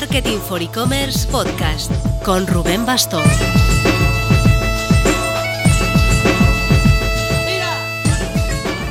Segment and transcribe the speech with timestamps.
[0.00, 1.90] Marketing for E-Commerce Podcast
[2.22, 3.22] con Rubén Bastón.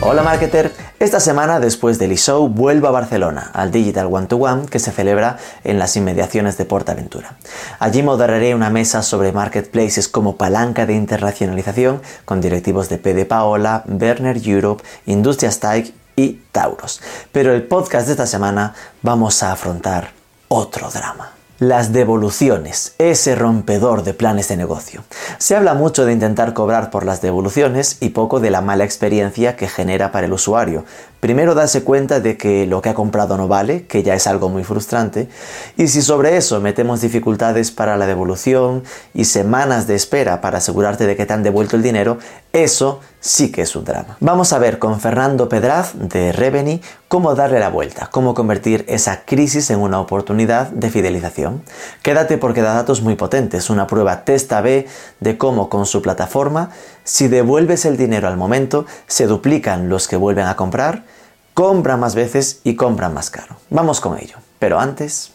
[0.02, 4.66] Hola marketer, esta semana después del eShow vuelvo a Barcelona, al Digital One to One
[4.66, 7.38] que se celebra en las inmediaciones de Portaventura.
[7.78, 13.84] Allí moderaré una mesa sobre marketplaces como palanca de internacionalización con directivos de PD Paola,
[13.88, 17.00] Werner Europe, Industrias Tech y Tauros.
[17.32, 20.15] Pero el podcast de esta semana vamos a afrontar
[20.48, 21.32] otro drama.
[21.60, 25.06] Las devoluciones, ese rompedor de planes de negocio.
[25.38, 29.56] Se habla mucho de intentar cobrar por las devoluciones y poco de la mala experiencia
[29.56, 30.84] que genera para el usuario.
[31.26, 34.48] Primero darse cuenta de que lo que ha comprado no vale, que ya es algo
[34.48, 35.28] muy frustrante,
[35.76, 41.08] y si sobre eso metemos dificultades para la devolución y semanas de espera para asegurarte
[41.08, 42.20] de que te han devuelto el dinero,
[42.54, 44.18] eso sí que es un drama.
[44.20, 49.26] Vamos a ver con Fernando Pedraz de Reveni cómo darle la vuelta, cómo convertir esa
[49.26, 51.64] crisis en una oportunidad de fidelización.
[52.04, 54.86] Quédate porque da datos muy potentes, una prueba test A-B
[55.22, 56.70] de cómo con su plataforma,
[57.04, 61.15] si devuelves el dinero al momento, se duplican los que vuelven a comprar,
[61.56, 63.56] compran más veces y compran más caro.
[63.72, 64.36] Vamos con ello.
[64.60, 65.32] Pero antes...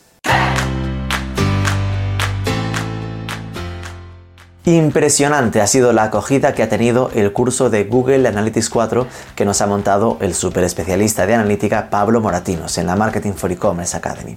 [4.66, 9.46] Impresionante ha sido la acogida que ha tenido el curso de Google Analytics 4 que
[9.46, 13.96] nos ha montado el super especialista de analítica Pablo Moratinos en la Marketing for E-Commerce
[13.96, 14.36] Academy.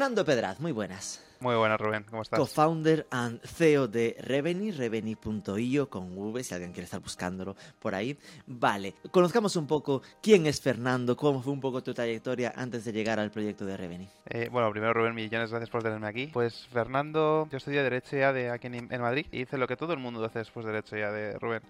[0.08, 1.22] Fernando Pedraz, muy buenas.
[1.40, 2.40] Muy buenas, Rubén, ¿cómo estás?
[2.40, 8.16] Co-founder and CEO de Reveni, reveni.io con V, si alguien quiere estar buscándolo por ahí.
[8.46, 12.92] Vale, conozcamos un poco quién es Fernando, cómo fue un poco tu trayectoria antes de
[12.94, 14.08] llegar al proyecto de Reveni.
[14.30, 16.28] Eh, bueno, primero, Rubén, millones de gracias por tenerme aquí.
[16.28, 19.76] Pues, Fernando, yo estudié Derecho ya de aquí en, en Madrid y hice lo que
[19.76, 21.60] todo el mundo hace después de Derecho ya de Rubén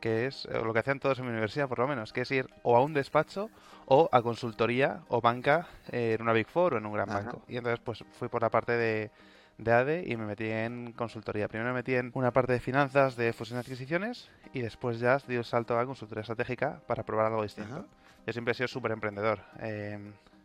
[0.00, 2.48] que es lo que hacían todos en mi universidad, por lo menos, que es ir
[2.62, 3.50] o a un despacho
[3.86, 7.20] o a consultoría o banca eh, en una Big Four o en un gran Ajá.
[7.22, 7.42] banco.
[7.48, 9.10] Y entonces, pues fui por la parte de,
[9.58, 11.48] de ADE y me metí en consultoría.
[11.48, 15.18] Primero me metí en una parte de finanzas, de fusiones y adquisiciones, y después ya
[15.26, 17.74] di el salto a consultoría estratégica para probar algo distinto.
[17.74, 17.84] Ajá.
[18.26, 19.98] Yo siempre he sido súper emprendedor, eh,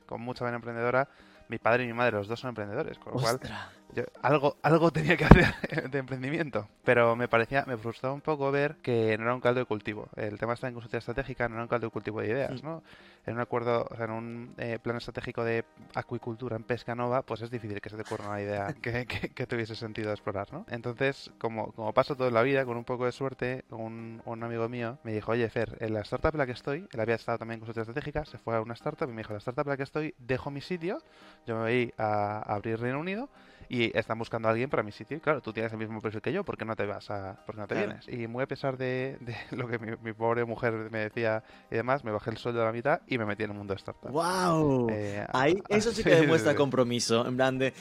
[0.05, 1.07] con mucha buena emprendedora.
[1.49, 3.69] Mi padre y mi madre, los dos son emprendedores, con lo cual Ostras.
[3.93, 8.51] Yo- algo, algo tenía que hacer de emprendimiento, pero me parecía, me frustraba un poco
[8.51, 10.09] ver que no era un caldo de cultivo.
[10.15, 12.65] El tema está en consultoría estratégica, no era un caldo de cultivo de ideas, Mm.
[12.65, 12.83] ¿no?
[13.25, 15.63] En un acuerdo, o sea, en un eh, plan estratégico de
[15.95, 19.29] acuicultura en pesca nova, pues es difícil que se te ocurra una idea que, que-
[19.29, 20.65] que tuviese sentido explorar, ¿no?
[20.69, 24.67] Entonces, como, como pasa toda la vida, con un poco de suerte, un, un amigo
[24.67, 27.37] mío me dijo, oye, Fer, en la startup en la que estoy, él había estado
[27.37, 29.69] también en consultoría estratégica, se fue a una startup y me dijo, la startup en
[29.69, 30.99] la que estoy, dejo mi sitio,
[31.45, 33.29] yo me voy a abrir Reino Unido
[33.69, 35.17] y están buscando a alguien para mi sitio.
[35.17, 37.37] Y claro, tú tienes el mismo perfil que yo, ¿por qué no te vas a,
[37.45, 37.87] por qué no te Claro.
[37.87, 38.07] vienes?
[38.07, 41.75] Y muy a pesar de, de lo que mi, mi pobre mujer me decía y
[41.75, 43.77] demás, me bajé el sueldo a la mitad y me metí en el mundo de
[43.77, 44.11] startup.
[44.11, 44.87] ¡Wow!
[44.91, 46.57] Eh, Ahí, eso sí que demuestra sí.
[46.57, 47.25] compromiso.
[47.27, 47.73] En plan de,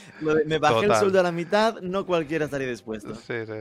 [0.46, 3.14] me bajé el sueldo a la mitad, no cualquiera estaría dispuesto.
[3.14, 3.52] Sí, sí.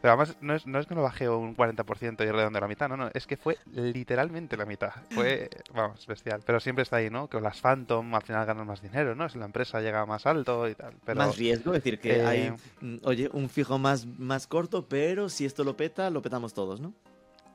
[0.00, 2.68] Pero además no es, no es que lo bajé un 40% y redondo a la
[2.68, 4.92] mitad, no, no, es que fue literalmente la mitad.
[5.10, 6.42] Fue, vamos, bestial.
[6.44, 7.28] Pero siempre está ahí, ¿no?
[7.28, 9.28] Que las Phantom al final ganan más dinero, ¿no?
[9.28, 10.94] Si la empresa llega más alto y tal.
[11.04, 14.88] Pero, Más riesgo, es decir, que eh, hay, mm, oye, un fijo más, más corto,
[14.88, 16.94] pero si esto lo peta, lo petamos todos, ¿no?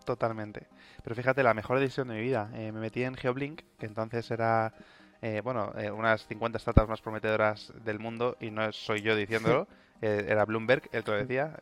[0.05, 0.67] Totalmente.
[1.03, 2.49] Pero fíjate, la mejor decisión de mi vida.
[2.53, 4.73] eh, me metí en Geoblink, que entonces era,
[5.21, 9.67] eh, bueno, eh, unas 50 startups más prometedoras del mundo, y no soy yo diciéndolo,
[10.01, 11.57] era Bloomberg el que lo decía,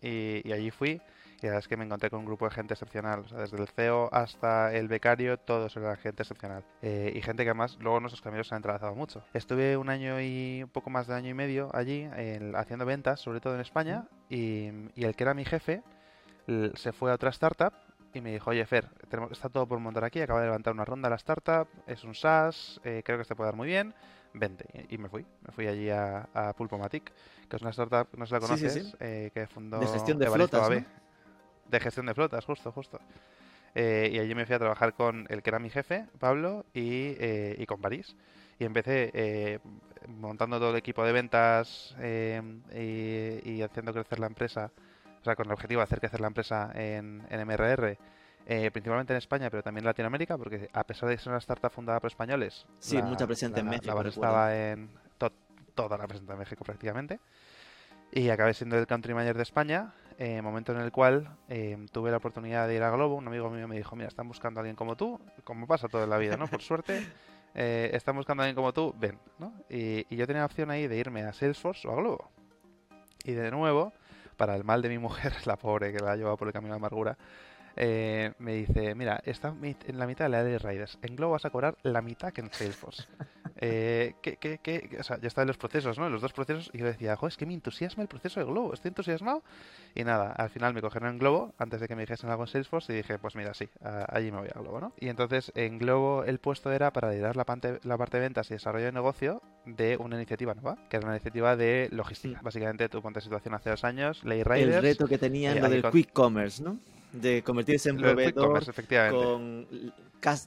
[0.00, 1.00] y, y allí fui.
[1.48, 3.20] Verdad es que me encontré con un grupo de gente excepcional.
[3.20, 6.64] O sea, desde el CEO hasta el becario, todos eran gente excepcional.
[6.82, 9.22] Eh, y gente que además luego nuestros caminos se han entrelazado mucho.
[9.34, 13.20] Estuve un año y un poco más de año y medio allí el- haciendo ventas,
[13.20, 14.06] sobre todo en España.
[14.28, 15.82] Y, y el que era mi jefe
[16.74, 17.72] se fue a otra startup
[18.12, 20.84] y me dijo, oye Fer, tenemos, está todo por montar aquí, acaba de levantar una
[20.84, 23.92] ronda la startup, es un SaaS, eh, creo que te puede dar muy bien,
[24.34, 24.66] vente.
[24.88, 27.10] Y, y me fui, me fui allí a, a Pulpomatic,
[27.48, 28.96] que es una startup, no si la Sí, sí, conoces, sí.
[29.00, 30.68] eh, que fundó De gestión de Evaristo flotas.
[31.74, 33.00] De gestión de flotas, justo, justo.
[33.74, 37.16] Eh, y allí me fui a trabajar con el que era mi jefe, Pablo, y,
[37.18, 38.14] eh, y con París.
[38.60, 39.58] Y empecé eh,
[40.06, 42.40] montando todo el equipo de ventas eh,
[43.44, 44.70] y, y haciendo crecer la empresa
[45.20, 47.98] o sea, con el objetivo de hacer crecer la empresa en, en MRR,
[48.46, 51.72] eh, principalmente en España, pero también en Latinoamérica, porque a pesar de ser una startup
[51.72, 55.32] fundada por españoles, Sí, mucha presencia en México, La estaba en to-
[55.74, 57.18] toda la presencia en México prácticamente.
[58.16, 62.12] Y acabé siendo el country manager de España, eh, momento en el cual eh, tuve
[62.12, 63.16] la oportunidad de ir a Globo.
[63.16, 66.06] Un amigo mío me dijo, mira, están buscando a alguien como tú, como pasa toda
[66.06, 66.46] la vida, ¿no?
[66.46, 67.04] Por suerte,
[67.56, 69.52] eh, están buscando a alguien como tú, ven, ¿no?
[69.68, 72.30] Y, y yo tenía la opción ahí de irme a Salesforce o a Globo.
[73.24, 73.92] Y de nuevo,
[74.36, 76.74] para el mal de mi mujer, la pobre que la ha llevado por el camino
[76.74, 77.18] de amargura,
[77.74, 81.00] eh, me dice, mira, está en la mitad de la ley Riders.
[81.02, 83.08] En Globo vas a cobrar la mitad que en Salesforce.
[83.66, 84.88] Eh, ¿qué, qué, qué?
[84.90, 84.98] qué?
[85.00, 86.06] O sea, yo estaba en los procesos, ¿no?
[86.06, 88.46] En los dos procesos y yo decía, joder, es que me entusiasma el proceso de
[88.46, 89.42] Globo, estoy entusiasmado.
[89.94, 92.48] Y nada, al final me cogieron en Globo antes de que me dijesen algo en
[92.48, 94.92] Salesforce y dije, pues mira, sí, a- allí me voy a Globo, ¿no?
[95.00, 98.50] Y entonces en Globo el puesto era para liderar la, parte- la parte de ventas
[98.50, 102.40] y desarrollo de negocio de una iniciativa nueva, que era una iniciativa de logística.
[102.40, 102.44] Mm.
[102.44, 104.82] Básicamente, tú ponte situación hace dos años, Ley El Riders.
[104.82, 106.76] reto que tenían eh, lo del con- quick commerce, ¿no?
[107.12, 109.24] De convertirse en proveedor commerce, efectivamente.
[109.24, 109.66] con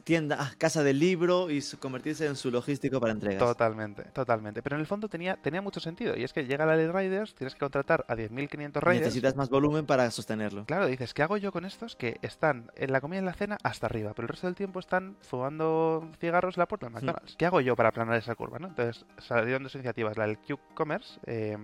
[0.04, 3.40] tienda, ah, casa del libro y convertirse en su logístico para entregas.
[3.40, 4.62] Totalmente, totalmente.
[4.64, 6.18] Pero en el fondo tenía, tenía mucho sentido.
[6.18, 9.02] Y es que llega la ley Riders, tienes que contratar a 10.500 Riders.
[9.02, 10.66] Necesitas más volumen para sostenerlo.
[10.66, 13.34] Claro, dices, ¿qué hago yo con estos que están en la comida y en la
[13.34, 16.94] cena hasta arriba, pero el resto del tiempo están fumando cigarros en la puerta del
[16.94, 17.36] McDonald's?
[17.38, 18.60] ¿Qué hago yo para aplanar esa curva?
[18.60, 18.68] ¿no?
[18.68, 21.58] Entonces salieron dos iniciativas, la del Q-Commerce, eh,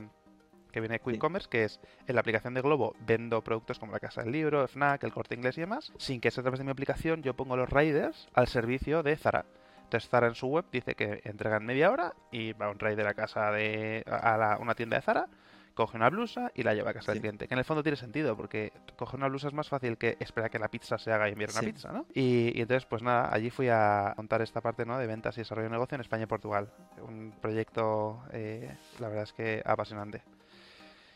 [0.73, 1.19] que viene de Quick Sí.
[1.19, 4.67] Commerce, que es en la aplicación de Globo vendo productos como la Casa del Libro,
[4.67, 7.33] FNAC, el Corte Inglés y demás, sin que sea a través de mi aplicación yo
[7.35, 9.45] pongo los riders al servicio de Zara.
[9.83, 13.07] Entonces Zara en su web dice que entrega en media hora y va un rider
[13.07, 15.27] a casa de a la- una tienda de Zara
[15.75, 17.47] coge una blusa y la lleva a casa del cliente.
[17.47, 20.51] Que en el fondo tiene sentido, porque coger una blusa es más fácil que esperar
[20.51, 21.65] que la pizza se haga y enviar una Sí.
[21.65, 22.05] pizza, ¿no?
[22.13, 24.99] Y, y entonces, pues nada, allí fui a montar esta parte ¿no?
[24.99, 26.69] de ventas y desarrollo de negocio en España y Portugal.
[27.01, 30.21] Un proyecto, eh, la verdad es que apasionante.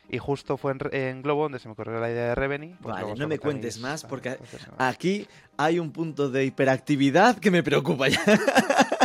[0.10, 2.76] Y justo fue en, Globo donde se me ocurrió la idea de Reveni.
[2.82, 4.38] pues Vale, no me cuentes más, porque.
[4.78, 5.28] Aquí
[5.58, 8.22] hay un punto de hiperactividad que me preocupa ya.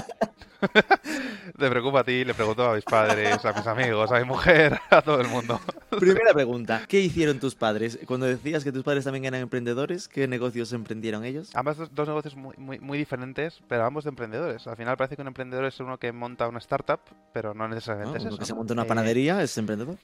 [1.58, 4.78] Te preocupa a ti, le pregunto a mis padres, a mis amigos, a mi mujer,
[4.90, 5.60] a todo el mundo.
[5.90, 7.98] Primera pregunta, ¿qué hicieron tus padres?
[8.06, 11.50] Cuando decías que tus padres también eran emprendedores, ¿qué negocios emprendieron ellos?
[11.54, 14.66] Ambas dos, dos negocios muy, muy, muy diferentes, pero ambos de emprendedores.
[14.66, 17.00] Al final parece que un emprendedor es uno que monta una startup,
[17.32, 18.18] pero no necesariamente ¿no?
[18.18, 18.38] es Uno eso.
[18.38, 19.96] que se monta Eh, una panadería es emprendedor.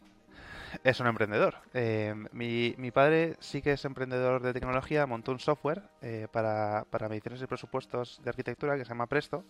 [0.84, 1.56] Es un emprendedor.
[1.74, 6.84] Eh, mi, mi padre sí que es emprendedor de tecnología, montó un software eh, para,
[6.90, 9.44] para mediciones y presupuestos de arquitectura que se llama Presto,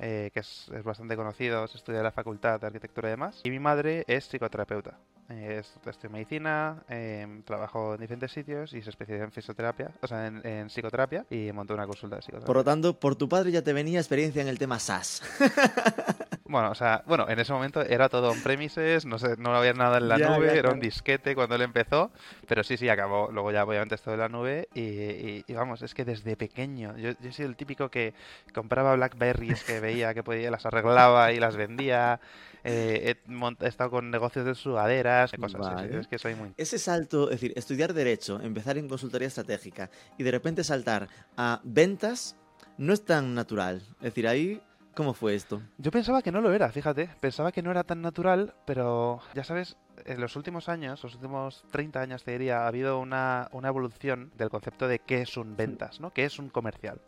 [0.00, 3.40] eh, que es, es bastante conocido, se estudia en la facultad de arquitectura y demás.
[3.44, 4.98] Y mi madre es psicoterapeuta.
[5.28, 10.06] Eh, es- estudió medicina, eh, trabajó en diferentes sitios y se especializó en fisioterapia, o
[10.06, 12.46] sea, en, en psicoterapia y montó una consulta de psicoterapia.
[12.46, 15.22] Por lo tanto, por tu padre ya te venía experiencia en el tema SaaS.
[16.48, 19.98] Bueno, o sea, bueno, en ese momento era todo on-premises, no sé, no había nada
[19.98, 22.10] en la Ya, nube, ya, era un disquete cuando él empezó,
[22.46, 25.82] pero sí, sí, acabó, luego ya obviamente esto de la nube y, y- y vamos,
[25.82, 28.14] es que desde pequeño, yo, yo he sido el típico que
[28.54, 32.20] compraba Blackberries que veía que podía, las arreglaba y las vendía,
[32.64, 33.16] eh,
[33.60, 36.00] he, estado con negocios de sudaderas, cosas así, Vale.
[36.00, 36.52] es que soy muy...
[36.56, 41.60] Ese salto, es decir, estudiar derecho, empezar en consultoría estratégica y de repente saltar a
[41.64, 42.36] ventas
[42.78, 43.82] no es tan natural.
[43.98, 44.60] Es decir, ahí,
[44.96, 45.62] ¿cómo fue esto?
[45.78, 47.10] Yo pensaba que no lo era, fíjate.
[47.20, 51.64] Pensaba que no era tan natural, pero ya sabes, en los últimos años, los últimos
[51.70, 55.54] 30 años te diría, ha habido una, una evolución del concepto de qué es un
[55.56, 56.10] ventas, ¿no?
[56.12, 57.00] ¿Qué es un comercial?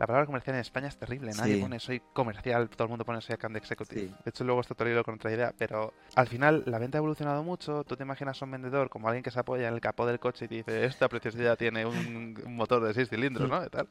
[0.00, 1.60] La palabra comercial en España es terrible, nadie Sí.
[1.60, 4.00] pone soy comercial, todo el mundo pone soy account executive.
[4.00, 4.14] Sí.
[4.24, 7.42] De hecho, luego esto te con otra idea, pero al final la venta ha evolucionado
[7.42, 7.84] mucho.
[7.84, 10.18] Tú te imaginas a un vendedor como alguien que se apoya en el capó del
[10.18, 13.62] coche y te dice, esta preciosidad tiene un, un motor de 6 cilindros, ¿no?
[13.62, 13.88] Y tal.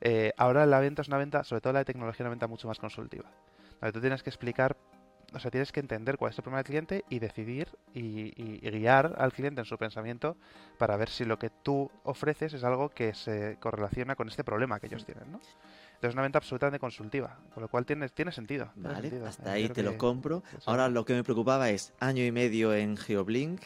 [0.00, 2.66] Eh, ahora la venta es una venta, sobre todo la de tecnología, una venta mucho
[2.66, 3.30] más consultiva.
[3.80, 4.76] Donde tú tienes que explicar,
[5.34, 8.00] o sea, tienes que entender cuál es el problema del cliente y decidir y,
[8.40, 10.36] y- y guiar al cliente en su pensamiento
[10.78, 14.78] para ver si lo que tú ofreces es algo que se correlaciona con este problema
[14.80, 15.38] que ellos tienen, ¿no?
[15.38, 18.70] Entonces es una venta absolutamente consultiva, con lo cual tiene, tiene sentido.
[18.74, 19.26] tiene Vale, sentido.
[19.26, 20.42] hasta ahí te lo compro.
[20.66, 23.62] Ahora lo que me preocupaba es año y medio en Geoblink,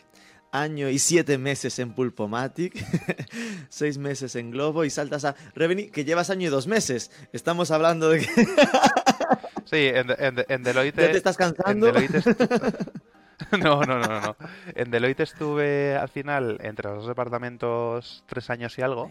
[0.52, 2.72] año y siete meses en Pulpomatic,
[3.68, 7.10] seis meses en Globo y saltas a Reveni, que llevas año y dos meses.
[7.32, 8.26] Estamos hablando de que
[9.70, 11.02] Sí, en, en, en Deloitte...
[11.02, 11.86] ya te estás En cansando.
[11.92, 12.22] Deloitte
[13.58, 14.36] No, no, no, no.
[14.74, 19.10] En Deloitte estuve al final entre los dos departamentos tres años y algo.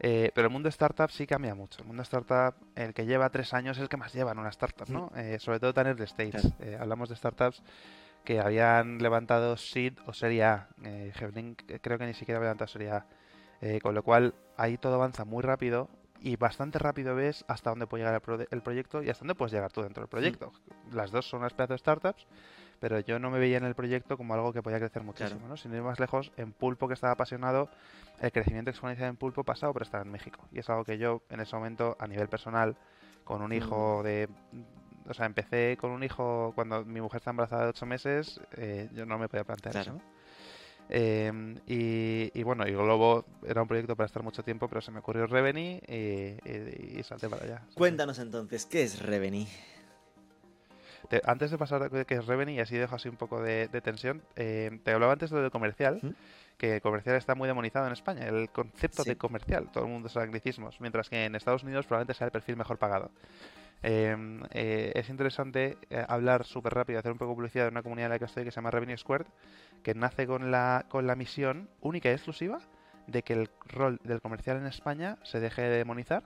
[0.00, 1.80] eh, pero el mundo startup sí cambia mucho.
[1.82, 4.48] El mundo startup, el que lleva tres años es el que más lleva en una
[4.50, 5.12] startup, ¿no?
[5.16, 6.40] Eh, sobre todo tan early stage.
[6.60, 7.62] Eh, hablamos de startups
[8.24, 10.68] que habían levantado seed o serie A.
[10.84, 11.12] Eh,
[11.80, 13.06] creo que ni siquiera había levantado serie A.
[13.60, 15.88] Eh, con lo cual ahí todo avanza muy rápido
[16.22, 19.34] y bastante rápido ves hasta dónde puede llegar el, pro- el proyecto y hasta dónde
[19.34, 20.52] puedes llegar tú dentro del proyecto.
[20.92, 22.26] Las dos son unas pedazos de startups,
[22.80, 25.48] pero yo no me veía en el proyecto como algo que podía crecer muchísimo, Claro.
[25.50, 25.56] ¿no?
[25.56, 27.68] Sin ir más lejos, en Pulpo, que estaba apasionado,
[28.20, 30.46] el crecimiento exponencial en Pulpo pasado por estar en México.
[30.52, 32.76] Y es algo que yo, en ese momento, a nivel personal,
[33.24, 34.28] con un hijo de...
[35.08, 38.88] O sea, empecé con un hijo cuando mi mujer está embarazada de ocho meses, eh,
[38.92, 39.96] yo no me podía plantear Claro.
[39.96, 40.00] eso.
[40.88, 44.90] Eh, y, y bueno, y Globo era un proyecto para estar mucho tiempo, pero se
[44.90, 47.62] me ocurrió Reveny y, y- y salté para allá.
[47.74, 49.46] Cuéntanos entonces, ¿qué es Reveny?
[51.08, 53.68] Te- antes de pasar a que es Reveny, y así dejo así un poco de,
[53.68, 56.00] de tensión, eh, te hablaba antes de lo de comercial,
[56.58, 59.10] que comercial está muy demonizado en España, el concepto Sí.
[59.10, 62.30] de comercial, todo el mundo usa anglicismos, mientras que en Estados Unidos probablemente sea el
[62.32, 63.10] perfil mejor pagado.
[63.82, 64.16] Eh,
[64.50, 68.06] eh, es interesante eh, hablar súper rápido, hacer un poco de publicidad de una comunidad
[68.06, 69.26] en la que estoy que se llama Revenue Squared,
[69.82, 72.60] que nace con la, con la misión única y exclusiva
[73.06, 76.22] de que el rol del comercial en España se deje de demonizar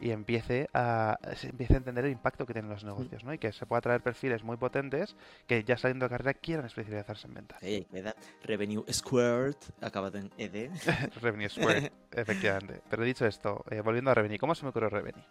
[0.00, 3.34] y empiece a, se empiece a entender el impacto que tienen los negocios, ¿no?
[3.34, 5.14] Y que se pueda traer perfiles muy potentes
[5.46, 7.58] que ya saliendo de carrera quieran especializarse en ventas.
[7.62, 10.70] Eh, queda Revenue Squared, acabado en ED.
[11.20, 12.80] Revenue Square, efectivamente.
[12.88, 15.22] Pero dicho esto, eh, volviendo a Revenue, ¿cómo se me ocurrió Revenue?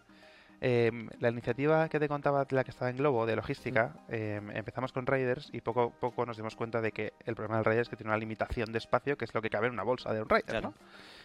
[0.61, 4.91] Eh, la iniciativa que te contaba, la que estaba en Globo, de logística, eh, empezamos
[4.91, 7.83] con Raiders y poco a poco nos dimos cuenta de que el problema del Raider
[7.83, 10.13] es que tiene una limitación de espacio, que es lo que cabe en una bolsa
[10.13, 10.69] de un Raider, Claro.
[10.69, 10.73] ¿no?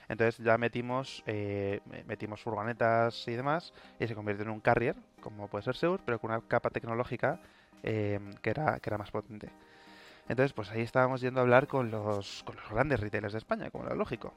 [0.09, 5.49] Entonces ya metimos, eh, metimos furgonetas y demás y se convirtió en un carrier, como
[5.49, 7.41] puede ser Seur, pero con una capa tecnológica
[7.83, 9.51] eh, que, era, que era más potente.
[10.29, 13.71] Entonces, pues ahí estábamos yendo a hablar con los, con los grandes retailers de España,
[13.71, 14.33] como era lógico.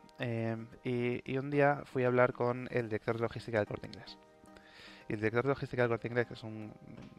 [0.83, 4.17] Y, y un día fui a hablar con el director de logística del Corte Inglés.
[5.09, 6.73] Y el director de logística del Corte Inglés, que es un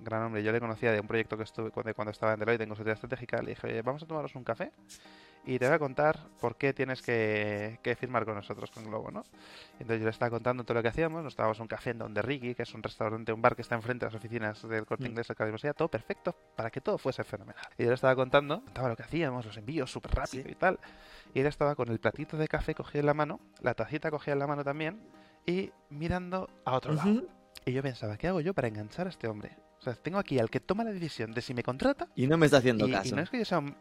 [0.04, 2.62] gran hombre, yo le conocía de un proyecto que estuve cuando, cuando estaba en Deloitte
[2.62, 4.72] en consultoría estratégica, le dije, vamos a tomarnos un café
[5.46, 9.10] y te voy a contar por qué tienes que, que firmar con nosotros, con Globo,
[9.10, 9.22] ¿no?
[9.78, 11.98] Entonces yo le estaba contando todo lo que hacíamos, nos estábamos en un café en
[11.98, 14.84] Donde Ricky, que es un restaurante, un bar que está enfrente de las oficinas del
[14.84, 15.12] Corte Mm.
[15.12, 17.64] Inglés de la universidad, todo perfecto, para que todo fuese fenomenal.
[17.78, 20.50] Y yo le estaba contando, contaba lo que hacíamos, los envíos súper rápido Sí.
[20.50, 20.78] y tal.
[21.32, 24.34] Y él estaba con el platito de café cogido en la mano, la tacita cogida
[24.34, 25.00] en la mano también,
[25.46, 27.22] y mirando a otro lado.
[27.68, 29.54] Y yo pensaba, ¿qué hago yo para enganchar a este hombre?
[29.78, 32.38] O sea, tengo aquí al que toma la decisión de si me contrata Y no
[32.38, 33.14] me está haciendo y, y caso.
[33.14, 33.76] no es que yo sea un...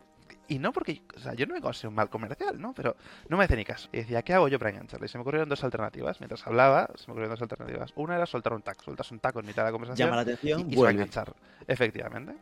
[0.50, 1.02] Y no porque...
[1.16, 2.74] O sea, yo no me considero un mal comercial, ¿no?
[2.74, 2.98] Pero
[3.30, 3.88] no me hace ni caso.
[3.94, 5.06] Y decía, ¿qué hago yo para engancharle?
[5.06, 6.20] Y se me ocurrieron dos alternativas.
[6.20, 7.94] Mientras hablaba, se me ocurrieron dos alternativas.
[7.96, 8.84] Una era soltar un taco.
[8.84, 10.90] Sueltas un taco en mitad de la conversación Llama la atención, y, y se va
[10.90, 11.34] a enganchar.
[11.66, 12.34] Efectivamente.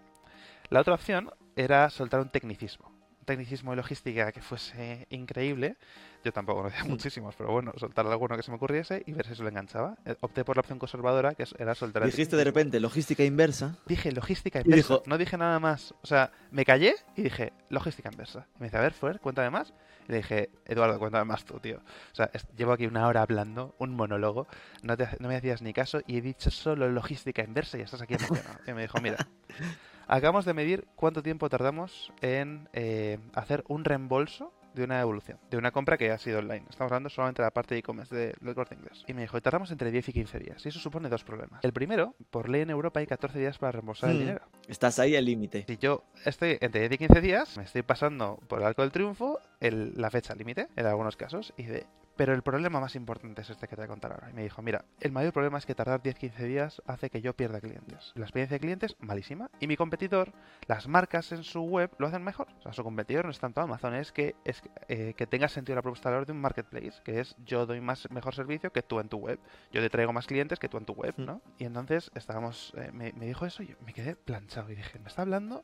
[0.70, 2.90] La otra opción era soltar un tecnicismo.
[3.20, 5.78] Un tecnicismo de logística que fuese increíble.
[6.25, 9.36] Yo tampoco conocía muchísimos, pero bueno, soltar alguno que se me ocurriese y ver si
[9.36, 9.96] se lo enganchaba.
[10.05, 13.77] Eh, Opté por la opción conservadora, que era soltar el Dijiste de repente logística inversa.
[13.86, 14.96] Dije logística inversa.
[14.96, 15.94] dijo- No dije nada más.
[16.01, 18.48] O sea, me callé y dije logística inversa.
[18.55, 19.72] Y me dice, a ver, Fuer, cuéntame más.
[20.08, 21.77] Y le dije, Eduardo, cuéntame más tú, tío.
[21.77, 24.48] O sea, es- llevo aquí una hora hablando, un monólogo.
[24.82, 28.01] No, te no me hacías ni caso y he dicho solo logística inversa y estás
[28.01, 28.60] aquí emocionado.
[28.65, 29.17] Y me dijo, mira,
[30.08, 35.58] acabamos de medir cuánto tiempo tardamos en eh, hacer un reembolso de una evolución, de
[35.58, 36.65] una compra que ha sido online.
[36.70, 39.03] Estamos hablando solamente de la parte de e-commerce de- del corte inglés.
[39.08, 40.65] Y me dijo, tardamos entre 10 y 15 días.
[40.65, 41.63] Y eso supone dos problemas.
[41.63, 44.20] El primero, por ley en Europa hay 14 días para reembolsar el Mm.
[44.20, 44.41] dinero.
[44.67, 45.63] Estás ahí al límite.
[45.67, 48.91] Si yo estoy entre 10 y 15 días, me estoy pasando por el arco del
[48.91, 51.86] triunfo el- la fecha límite, en algunos casos, y de...
[52.15, 54.29] Pero el problema más importante es este que te voy a contar ahora.
[54.29, 57.36] Y me dijo, mira, el mayor problema es que tardar 10-15 días hace que yo
[57.36, 58.13] pierda clientes.
[58.15, 59.50] La experiencia de clientes, malísima.
[59.60, 60.31] Y mi competidor,
[60.67, 62.48] las marcas en su web lo hacen mejor.
[62.60, 65.75] O sea, su competidor no es tanto Amazon, es que, es, eh, que tenga sentido
[65.75, 68.81] la propuesta de valor de un marketplace, que es yo doy más mejor servicio que
[68.81, 69.39] tú en tu web.
[69.72, 71.25] Yo te traigo más clientes que tú en tu web, Mm.
[71.25, 71.41] ¿no?
[71.57, 75.00] Y entonces estábamos, eh, me, me dijo eso y yo me quedé planchado y dije,
[75.00, 75.63] me está hablando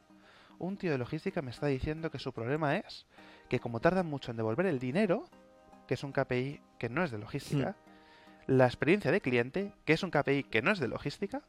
[0.60, 3.08] un tío de logística me está diciendo que su problema es
[3.50, 5.25] que como tardan mucho en devolver el dinero,
[5.92, 7.76] que es un KPI que no es de logística,
[8.48, 11.42] la experiencia de cliente, que es un KPI que no es de logística,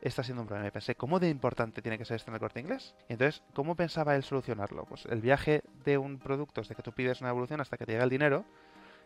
[0.00, 0.66] está siendo un problema.
[0.66, 2.96] Y pensé, ¿cómo de importante tiene que ser esto en el corte inglés?
[3.08, 4.84] Y entonces, ¿cómo pensaba él solucionarlo?
[4.84, 7.92] Pues el viaje de un producto desde que tú pides una evolución hasta que te
[7.92, 8.44] llega el dinero,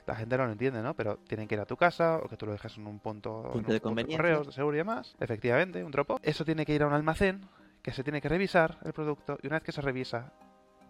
[0.07, 0.95] la gente no lo entiende, ¿no?
[0.95, 3.41] Pero tienen que ir a tu casa o que tú lo dejes en un punto,
[3.41, 4.17] en un Punto de punto conveniencia.
[4.17, 5.15] correos, de seguro y demás.
[5.21, 7.43] Efectivamente, un drop Eso tiene que ir a un almacén
[7.83, 10.33] que se tiene que revisar el producto y una vez que se revisa,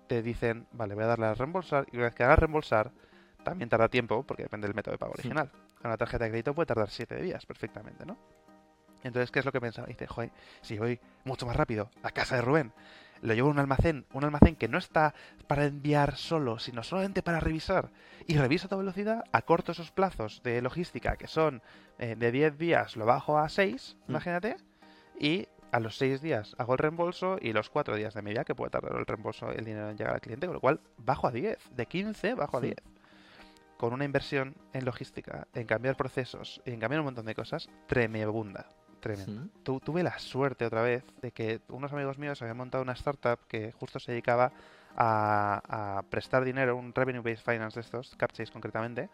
[0.07, 2.93] te dicen, vale, voy a darle a reembolsar y una vez que haga reembolsar,
[3.43, 5.51] también tarda tiempo porque depende del método de pago original.
[5.85, 8.17] Una tarjeta de crédito puede tardar 7 días perfectamente, ¿no?
[9.05, 9.87] Entonces, ¿qué es lo que pensaba?
[9.87, 10.31] Dice, joder,
[10.61, 12.73] si voy mucho más rápido a casa de Rubén,
[13.23, 15.15] lo llevo a un almacén, un almacén que no está
[15.47, 17.91] para enviar solo, sino solamente para revisar,
[18.27, 21.63] y reviso a toda velocidad, acorto esos plazos de logística que son
[21.99, 24.11] eh, de 10 días, lo bajo a 6, Mm.
[24.11, 24.57] imagínate,
[25.19, 28.55] y a los 6 días hago el reembolso y los 4 días de media que
[28.55, 31.31] puede tardar el reembolso, el dinero en llegar al cliente, con lo cual bajo a
[31.33, 32.75] 10, de 15 bajo a Sí.
[33.79, 33.81] 10.
[33.81, 38.67] Con una inversión en logística, en cambiar procesos en cambiar un montón de cosas, tremebunda.
[39.01, 39.43] Tremendo.
[39.45, 39.49] Mm.
[39.63, 43.39] Tu- tuve la suerte otra vez de que unos amigos míos habían montado una startup
[43.47, 44.51] que justo se dedicaba
[44.97, 49.09] a, a prestar dinero, un revenue based finance de estos, Capchase concretamente,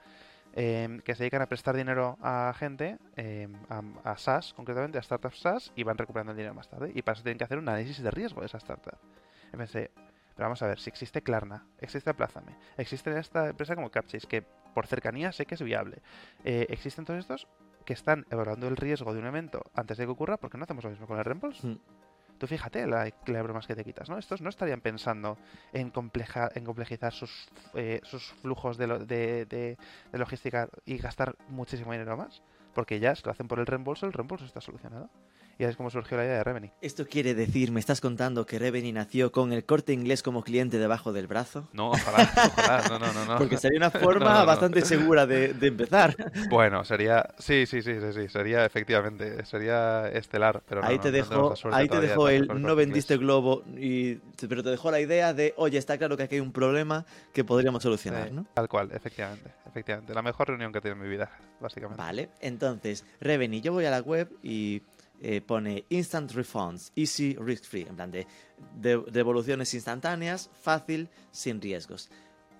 [0.54, 5.02] em, que se dedican a prestar dinero a gente, em, a, a SaaS concretamente, a
[5.02, 6.90] startups SaaS, y van recuperando el dinero más tarde.
[6.94, 8.96] Y para eso tienen que hacer un análisis de riesgo de esa startup.
[9.52, 9.90] Y pensé,
[10.34, 14.42] pero vamos a ver, si existe Klarna, existe Aplázame, existe esta empresa como Capchase, que
[14.74, 16.02] por cercanía sé que es viable,
[16.44, 17.46] eh, existen todos estos
[17.84, 20.84] que están evaluando el riesgo de un evento antes de que ocurra, porque no hacemos
[20.84, 21.66] lo mismo con el reembolso?
[21.66, 21.78] Mm.
[22.38, 24.18] Tú fíjate la, la bromas que te quitas, ¿no?
[24.18, 25.38] Estos no estarían pensando
[25.72, 29.78] en, compleja, en complejizar sus, eh, sus flujos de, lo- de, de-
[30.10, 32.42] de logística y gastar muchísimo dinero más,
[32.74, 35.08] porque ya si lo hacen por el reembolso, el reembolso está solucionado.
[35.58, 36.70] Y así es como surgió la idea de Remedy.
[36.80, 40.78] ¿Esto quiere decir, me estás contando que Reveni nació con el corte inglés como cliente
[40.78, 41.68] debajo del brazo?
[41.72, 43.24] No, ojalá, ojalá, no, no, no.
[43.24, 43.38] no.
[43.38, 44.46] Porque sería una forma No, no, no.
[44.46, 46.16] bastante segura de, de empezar.
[46.50, 47.28] Bueno, sería.
[47.38, 49.44] Sí, sí, sí, sí, sí, sería efectivamente.
[49.46, 53.14] Sería estelar, pero no, ahí te suerte ahí te todavía dejó de el no vendiste
[53.14, 53.26] inglés.
[53.26, 54.16] globo, y,
[54.48, 57.44] pero te dejó la idea de, oye, está claro que aquí hay un problema que
[57.44, 58.46] podríamos solucionar, Sí, ¿no?
[58.54, 60.14] Tal cual, efectivamente, efectivamente.
[60.14, 61.30] La mejor reunión que he tenido en mi vida,
[61.60, 62.02] básicamente.
[62.02, 64.82] Vale, entonces, Reveni, yo voy a la web y
[65.26, 68.26] eh, pone Instant Refunds, Easy Risk Free, en plan de,
[68.76, 72.10] de devoluciones instantáneas, fácil, sin riesgos.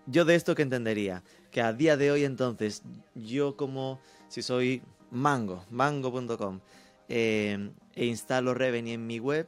[0.07, 2.83] Yo de esto que entendería, que a día de hoy entonces,
[3.15, 6.61] yo como si soy Mango, mango.com,
[7.09, 9.47] eh, e instalo Reveni en mi web,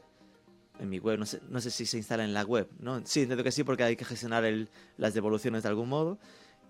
[0.78, 3.00] en mi web, no sé, no sé si se instala en la web, ¿no?
[3.06, 4.68] Sí, entiendo que sí porque hay que gestionar el-
[4.98, 6.18] las devoluciones de algún modo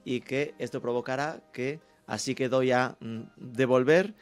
[0.05, 4.15] y que esto provocará que así que doy a mm, devolver,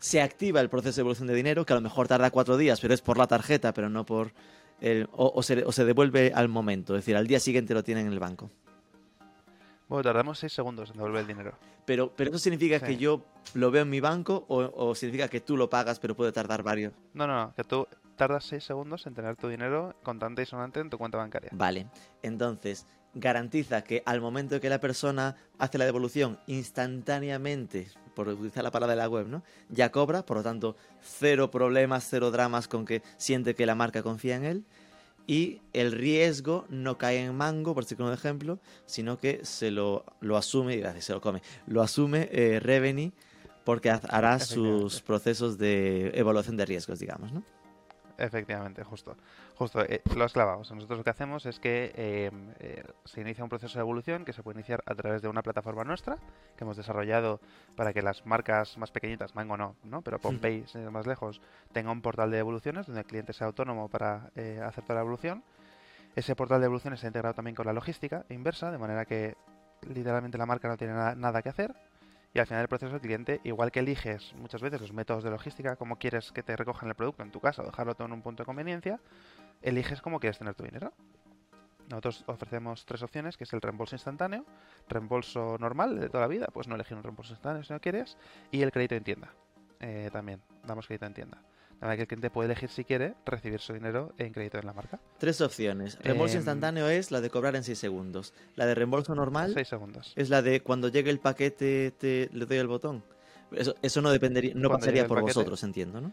[0.00, 2.80] se activa el proceso de devolución de dinero, que a lo mejor tarda cuatro días,
[2.80, 4.32] pero es por la tarjeta, pero no por
[4.80, 5.08] el...
[5.12, 8.06] O, o se, o se devuelve al momento, es decir, al día siguiente lo tienen
[8.08, 8.50] en el banco.
[9.88, 11.52] Bueno, tardamos 6 segundos en devolver el dinero.
[11.84, 12.86] Pero, pero eso significa Sí.
[12.86, 16.14] que yo lo veo en mi banco o, o significa que tú lo pagas, pero
[16.14, 16.92] puede tardar varios.
[17.12, 20.78] No, no, no, que tú tardas 6 segundos en tener tu dinero contante y sonante
[20.78, 21.50] en tu cuenta bancaria.
[21.52, 21.88] Vale,
[22.22, 28.70] entonces garantiza que al momento que la persona hace la devolución instantáneamente, por utilizar la
[28.70, 29.42] palabra de la web, ¿no?
[29.68, 34.02] Ya cobra, por lo tanto, cero problemas, cero dramas con que siente que la marca
[34.02, 34.64] confía en él.
[35.26, 40.04] Y el riesgo no cae en mango, por decirlo un ejemplo, sino que se lo,
[40.20, 43.12] lo asume, decir, se lo come, lo asume eh, Reveni
[43.64, 47.44] porque ha- hará sus procesos de evaluación de riesgos, digamos, ¿no?
[48.18, 49.16] Efectivamente, justo.
[49.60, 50.60] Justo, eh, lo has clavado.
[50.60, 53.82] O sea, nosotros lo que hacemos es que eh, eh, se inicia un proceso de
[53.82, 56.16] evolución que se puede iniciar a través de una plataforma nuestra
[56.56, 57.40] que hemos desarrollado
[57.76, 60.00] para que las marcas más pequeñitas, Mango no, ¿no?
[60.00, 61.42] pero Pompey, ir más lejos,
[61.74, 65.00] tenga un portal de evoluciones donde el cliente sea autónomo para eh, hacer toda la
[65.02, 65.44] evolución.
[66.16, 69.36] Ese portal de evoluciones está integrado también con la logística inversa, de manera que
[69.86, 71.74] literalmente la marca no tiene nada, nada que hacer.
[72.32, 75.30] Y al final del proceso el cliente, igual que eliges muchas veces los métodos de
[75.30, 78.12] logística, cómo quieres que te recojan el producto en tu casa o dejarlo todo en
[78.12, 79.00] un punto de conveniencia,
[79.62, 80.92] eliges cómo quieres tener tu dinero.
[81.88, 84.44] Nosotros ofrecemos tres opciones, que es el reembolso instantáneo,
[84.88, 88.16] reembolso normal de toda la vida, pues no elegir un reembolso instantáneo si no quieres,
[88.52, 89.34] y el crédito en tienda.
[89.80, 91.42] Eh, también, damos crédito en tienda.
[91.80, 94.72] Manera que el cliente puede elegir si quiere recibir su dinero en crédito en la
[94.74, 95.00] marca.
[95.18, 95.98] Tres opciones.
[96.02, 98.34] Reembolso Em, instantáneo es la de cobrar en 6 segundos.
[98.54, 100.12] La de reembolso normal 6 segundos.
[100.16, 103.02] es la de cuando llegue el paquete te le doy el botón.
[103.52, 105.38] Eso, eso no dependería, no Cuando pasaría por paquete.
[105.38, 106.12] vosotros, entiendo, ¿no?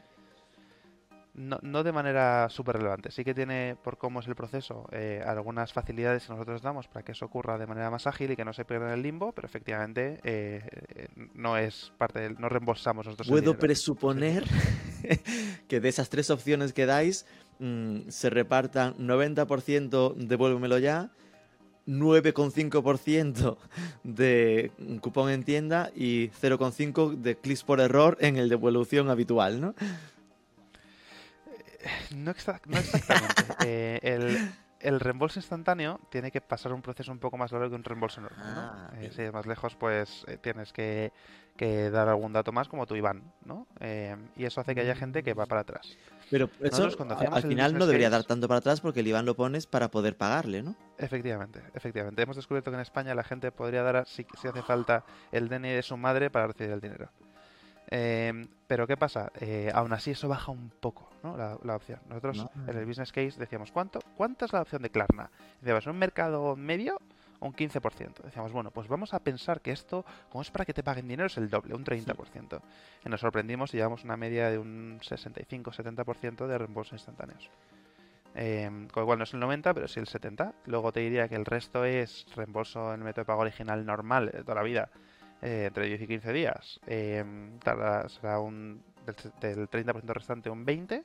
[1.38, 3.12] No, no de manera súper relevante.
[3.12, 7.06] Sí que tiene, por cómo es el proceso, eh, algunas facilidades que nosotros damos para
[7.06, 9.34] que eso ocurra de manera más ágil y que no se pierda en el limbo,
[9.34, 10.64] pero efectivamente eh,
[10.96, 14.46] eh, no es parte del, no reembolsamos nosotros Puedo presuponer
[15.68, 17.28] que de esas tres opciones que dais
[17.60, 21.12] mm, se repartan 90% devuélvemelo ya,
[21.86, 23.58] 9,5%
[24.04, 24.72] de
[25.02, 29.76] cupón en tienda y 0,5% de clics por error en el devolución habitual, ¿no?
[32.16, 33.44] No, exa- no exactamente.
[33.66, 34.40] Eh, el,
[34.80, 38.22] el reembolso instantáneo tiene que pasar un proceso un poco más largo que un reembolso
[38.22, 38.56] normal.
[38.56, 38.62] ¿no?
[38.62, 41.12] Ah, Eh, si es más lejos, pues eh, tienes que,
[41.56, 43.68] que dar algún dato más, como tu IBAN, ¿no?
[43.80, 45.98] Eh, y eso hace que haya gente que va para atrás.
[46.30, 46.98] Pero eso Nosotros
[47.34, 49.66] al el final no debería case- dar tanto para atrás porque el IBAN lo pones
[49.66, 50.76] para poder pagarle, ¿no?
[50.98, 52.22] Efectivamente, efectivamente.
[52.22, 55.48] Hemos descubierto que en España la gente podría dar, a- si, si hace falta, el
[55.50, 57.10] DNI de su madre para recibir el dinero.
[57.90, 59.32] Eh, pero ¿qué pasa?
[59.40, 61.38] Eh, aún así eso baja un poco ¿no?
[61.38, 62.00] la, la opción.
[62.10, 62.52] Nosotros No.
[62.72, 65.30] en el business case decíamos, ¿cuánto, ¿cuánta es la opción de Klarna?
[65.62, 67.00] Decíamos, ¿un mercado medio
[67.40, 68.24] o un 15%?
[68.24, 71.28] Decíamos, bueno, pues vamos a pensar que esto, como es para que te paguen dinero,
[71.28, 72.60] es el doble, un 30%.
[73.06, 77.50] Y nos sorprendimos y llevamos una media de un 65-70% de reembolsos instantáneos.
[78.36, 80.54] Eh, con lo cual no es el 90, pero sí el 70.
[80.66, 84.28] Luego te diría que el resto es reembolso en el método de pago original normal
[84.32, 84.90] de toda la vida,
[85.42, 86.80] eh, entre 10 y 15 días.
[86.88, 87.24] Eh,
[87.64, 91.04] tarda- será un del, del 30% restante un 20%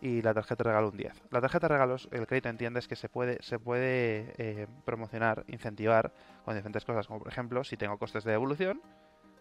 [0.00, 1.12] y la tarjeta de regalo un 10.
[1.30, 6.12] La tarjeta de regalos, el crédito entiendes que se puede, se puede eh, promocionar, incentivar
[6.44, 8.80] con diferentes cosas, como por ejemplo, si tengo costes de devolución,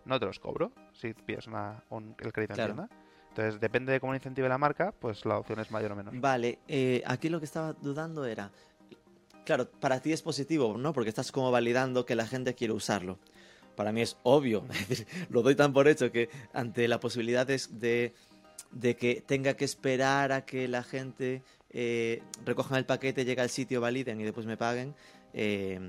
[0.06, 2.72] no te los cobro si pides una, un- el crédito Claro.
[2.74, 2.96] en tienda.
[3.30, 6.14] Entonces, depende de cómo incentive la marca, pues la opción es mayor o menor.
[6.20, 8.52] Vale, eh, aquí lo que estaba dudando era,
[9.46, 10.92] claro, para ti es positivo, ¿no?
[10.94, 13.20] Porque estás como validando que la gente quiere usarlo.
[13.76, 17.46] Para mí es obvio, es decir, lo doy tan por hecho que ante la posibilidad
[17.46, 18.14] de,
[18.72, 23.50] de, que tenga que esperar a que la gente eh, recojan el paquete, llegue al
[23.50, 24.96] sitio, validen y después me paguen,
[25.34, 25.80] eh,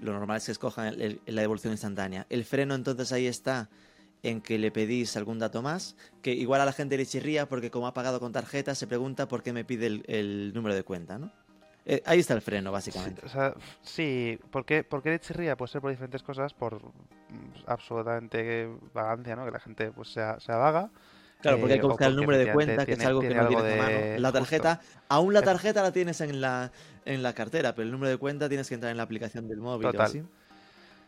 [0.00, 2.26] lo normal es que escojan la devolución instantánea.
[2.30, 3.68] El freno entonces ahí está
[4.22, 7.70] en que le pedís algún dato más, que igual a la gente le chirría porque
[7.70, 10.82] como ha pagado con tarjeta se pregunta por qué me pide el, el número de
[10.82, 11.32] cuenta, ¿no?
[11.86, 13.24] Eh, ahí está el freno, Sí, básicamente.
[13.24, 15.56] o sea, sí, ¿por qué, por qué chirría?
[15.56, 16.90] Puede ser por diferentes cosas, por mm,
[17.66, 19.44] absolutamente vagancia, ¿no?
[19.44, 20.90] Que la gente pues sea, sea vaga.
[21.40, 23.30] Claro, porque hay eh, que o buscar el número de cuenta, que es algo que
[23.30, 23.88] no tienes a mano.
[24.00, 24.38] de- La justo.
[24.40, 26.70] tarjeta, aún la Ef- tarjeta la tienes en la,
[27.06, 29.58] en la cartera, pero el número de cuenta tienes que entrar en la aplicación del
[29.58, 30.06] móvil o Total.
[30.06, 30.22] así.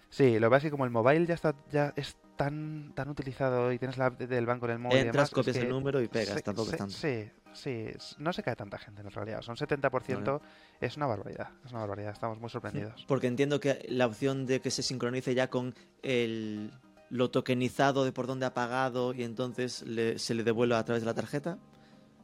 [0.08, 3.08] Sí, lo que pasa es que como el mobile ya está ya es tan tan
[3.08, 5.68] utilizado y tienes la app del banco en el móvil y Entras, demás, copias el
[5.68, 6.94] número y pegas, se- tampoco se- es tanto.
[6.96, 7.86] Sí, sí,
[8.18, 9.42] no se cae tanta gente en realidad.
[9.42, 10.40] Son 70%,
[10.80, 13.04] es una barbaridad, es una barbaridad, estamos muy sorprendidos.
[13.06, 16.70] Porque entiendo que la opción de que se sincronice ya con el,
[17.10, 21.02] lo tokenizado de por dónde ha pagado y entonces le- se le devuelva a través
[21.02, 21.58] de la tarjeta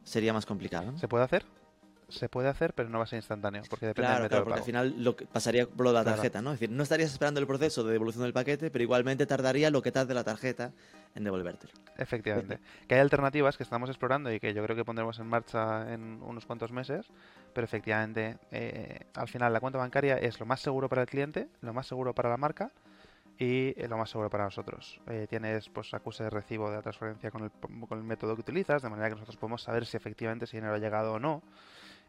[0.05, 0.92] sería más complicado.
[0.92, 0.99] ¿no?
[0.99, 1.44] ¿Se puede hacer?
[2.09, 4.44] Se puede hacer, pero no va a ser instantáneo, porque depende del Claro, método claro,
[4.47, 6.16] porque al final lo que pasaría por lo de la Claro.
[6.16, 6.53] tarjeta, ¿no?
[6.53, 9.83] Es decir, no estarías esperando el proceso de devolución del paquete, pero igualmente tardaría lo
[9.83, 10.73] que tarde la tarjeta
[11.14, 11.73] en devolvértelo.
[11.99, 12.61] Efectivamente.
[12.87, 16.23] Que hay alternativas que estamos explorando y que yo creo que pondremos en marcha en
[16.23, 17.07] unos cuantos meses,
[17.53, 21.49] pero efectivamente, eh, al final la cuenta bancaria es lo más seguro para el cliente,
[21.61, 22.71] lo más seguro para la marca
[23.38, 24.99] y eh, lo más seguro para nosotros.
[25.09, 27.51] Eh, tienes pues acuse de recibo de la transferencia con el,
[27.87, 30.75] con el método que utilizas, de manera que nosotros podemos saber si efectivamente ese dinero
[30.75, 31.42] ha llegado o no.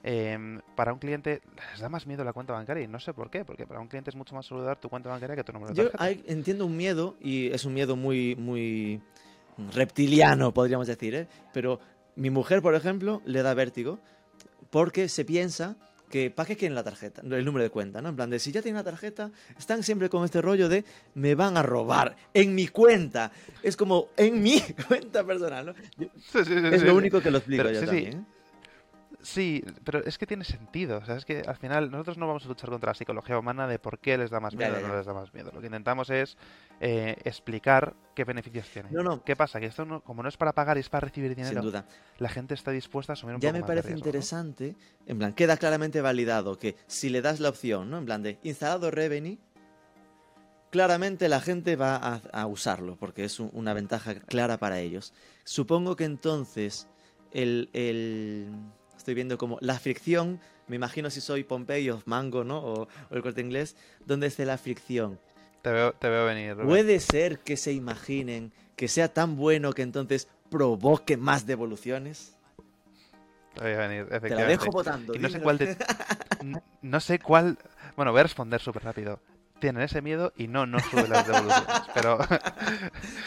[0.02, 3.30] Em, para un cliente les da más miedo la cuenta bancaria y no sé por
[3.30, 5.52] qué, porque para un cliente es mucho más seguro dar tu cuenta bancaria que tu
[5.52, 6.04] número de Yo tarjeta.
[6.04, 9.02] hay- entiendo un miedo, y es un miedo muy, muy
[9.74, 11.28] reptiliano, podríamos decir, ¿eh?
[11.54, 11.80] Pero
[12.16, 14.00] mi mujer, por ejemplo, le da vértigo
[14.70, 15.76] porque se piensa
[16.10, 17.22] que ¿para qué quieren la tarjeta?
[17.22, 18.10] El número de cuenta, ¿no?
[18.10, 20.84] En plan de si ya tienen la tarjeta, están siempre con este rollo de
[21.14, 23.32] me van a robar en mi cuenta.
[23.62, 25.74] Es como en mi cuenta personal, ¿no?
[25.98, 26.98] Yo- Sí, sí, sí, Es sí, lo sí.
[26.98, 28.04] único que lo explico Pero yo sí, sí.
[28.06, 28.26] también.
[29.22, 31.00] Sí, pero es que tiene sentido.
[31.00, 33.68] O sea, es que al final nosotros no vamos a luchar contra la psicología humana
[33.68, 35.52] de por qué les da más miedo o no les da más miedo.
[35.54, 36.38] Lo que intentamos es
[36.80, 38.90] eh, explicar qué beneficios tiene.
[38.92, 39.22] No, no.
[39.24, 39.60] ¿Qué pasa?
[39.60, 41.86] Que esto, no- como no es para pagar y es para recibir dinero, Sin duda.
[42.18, 44.10] la gente está dispuesta a asumir un Ya poco me más de parece riesgo, ¿no?
[44.10, 47.98] interesante, en plan, queda claramente validado que si le das la opción, ¿no?
[47.98, 49.38] En plan de instalado Revenue,
[50.70, 55.14] claramente la gente va a, a usarlo, porque es un- una ventaja clara para ellos.
[55.44, 56.88] Supongo que entonces
[57.32, 58.50] el, el-
[59.10, 62.60] estoy viendo como la fricción, me imagino si soy Pompeyo, Mango, ¿no?
[62.60, 65.20] O, o el corte inglés, ¿dónde esté la fricción?
[65.64, 66.56] Te veo, te veo venir.
[66.58, 72.38] ¿Puede ser que se imaginen que sea tan bueno que entonces provoque más devoluciones?
[73.56, 74.52] Te veo venir, Te la efectivamente.
[74.64, 75.16] dejo votando.
[75.16, 75.76] Y no sé cuál de...
[76.84, 77.58] No sé cuál...
[77.96, 79.20] Bueno, voy a responder súper rápido.
[79.60, 81.68] Tienen ese miedo y no, no suben las devoluciones.
[81.94, 82.18] Pero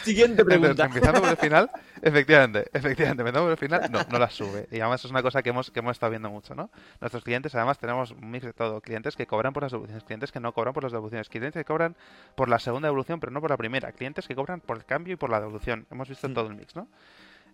[0.03, 0.85] Siguiente pregunta.
[0.85, 4.67] Entonces, empezando por el final, efectivamente, efectivamente, empezando por el final, no, no las sube.
[4.71, 6.69] Y además es una cosa que hemos, que hemos estado viendo mucho, ¿no?
[7.01, 8.81] Nuestros clientes, además, tenemos un mix de todo.
[8.81, 11.65] Clientes que cobran por las devoluciones, clientes que no cobran por las devoluciones, clientes que
[11.65, 11.95] cobran
[12.35, 15.13] por la segunda devolución, pero no por la primera, clientes que cobran por el cambio
[15.13, 15.85] y por la devolución.
[15.91, 16.33] Hemos visto Mm.
[16.33, 16.87] todo el mix, ¿no?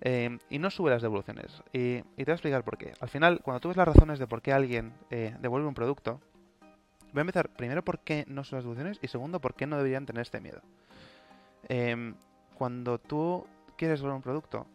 [0.02, 1.62] Eh, y no sube las devoluciones.
[1.74, 2.94] Y, y te voy a explicar por qué.
[3.02, 6.22] Al final, cuando tú ves las razones de por qué alguien eh, devuelve un producto,
[7.14, 9.78] voy a empezar primero por qué no son las devoluciones y segundo por qué no
[9.78, 10.62] deberían tener este miedo.
[11.68, 12.16] Em,
[12.56, 13.46] cuando tú
[13.78, 14.68] quieres devolver un producto,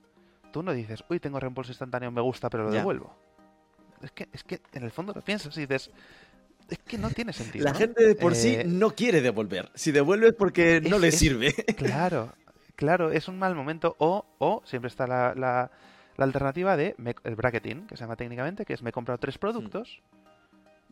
[0.53, 2.79] tú no dices, uy, tengo reembolso instantáneo, me gusta, pero lo Ya.
[2.79, 3.15] devuelvo.
[4.03, 5.91] Es que, es que en el fondo lo piensas y dices,
[6.69, 7.65] es que no tiene sentido.
[7.65, 7.79] La ¿no?
[7.79, 9.71] gente de por sí Eh, no quiere devolver.
[9.75, 11.55] Si devuelve es porque no es- le es- sirve.
[11.77, 12.33] Claro,
[12.77, 13.97] claro, es un mal momento.
[13.99, 15.71] O, o siempre está la, la-
[16.17, 19.19] la alternativa de me- el bracketing, que se llama técnicamente, que es me he comprado
[19.19, 20.01] tres productos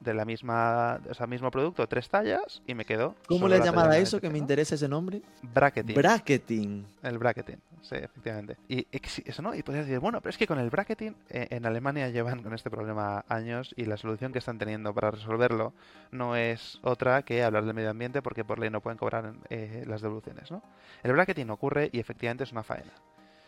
[0.03, 3.15] de la misma, o sea, mismo producto, tres tallas, y me quedo.
[3.27, 4.21] ¿Cómo le la llamaba talla eso?
[4.21, 5.23] Que me 93, interesa ese nombre.
[5.43, 5.51] ¿no?
[5.53, 5.95] Bracketing.
[5.95, 6.87] Bracketing.
[7.03, 8.57] El bracketing, sí, efectivamente.
[8.69, 11.67] Y eso no, y podrías decir, bueno, pero es que con el bracketing eh, en
[11.67, 15.73] Alemania llevan con este problema años y la solución que están teniendo para resolverlo
[16.11, 19.85] no es otra que hablar del medio ambiente porque por ley no pueden cobrar eh,
[19.87, 20.63] las devoluciones, ¿lo
[21.03, 22.93] El bracketing ocurre y efectivamente es una faena.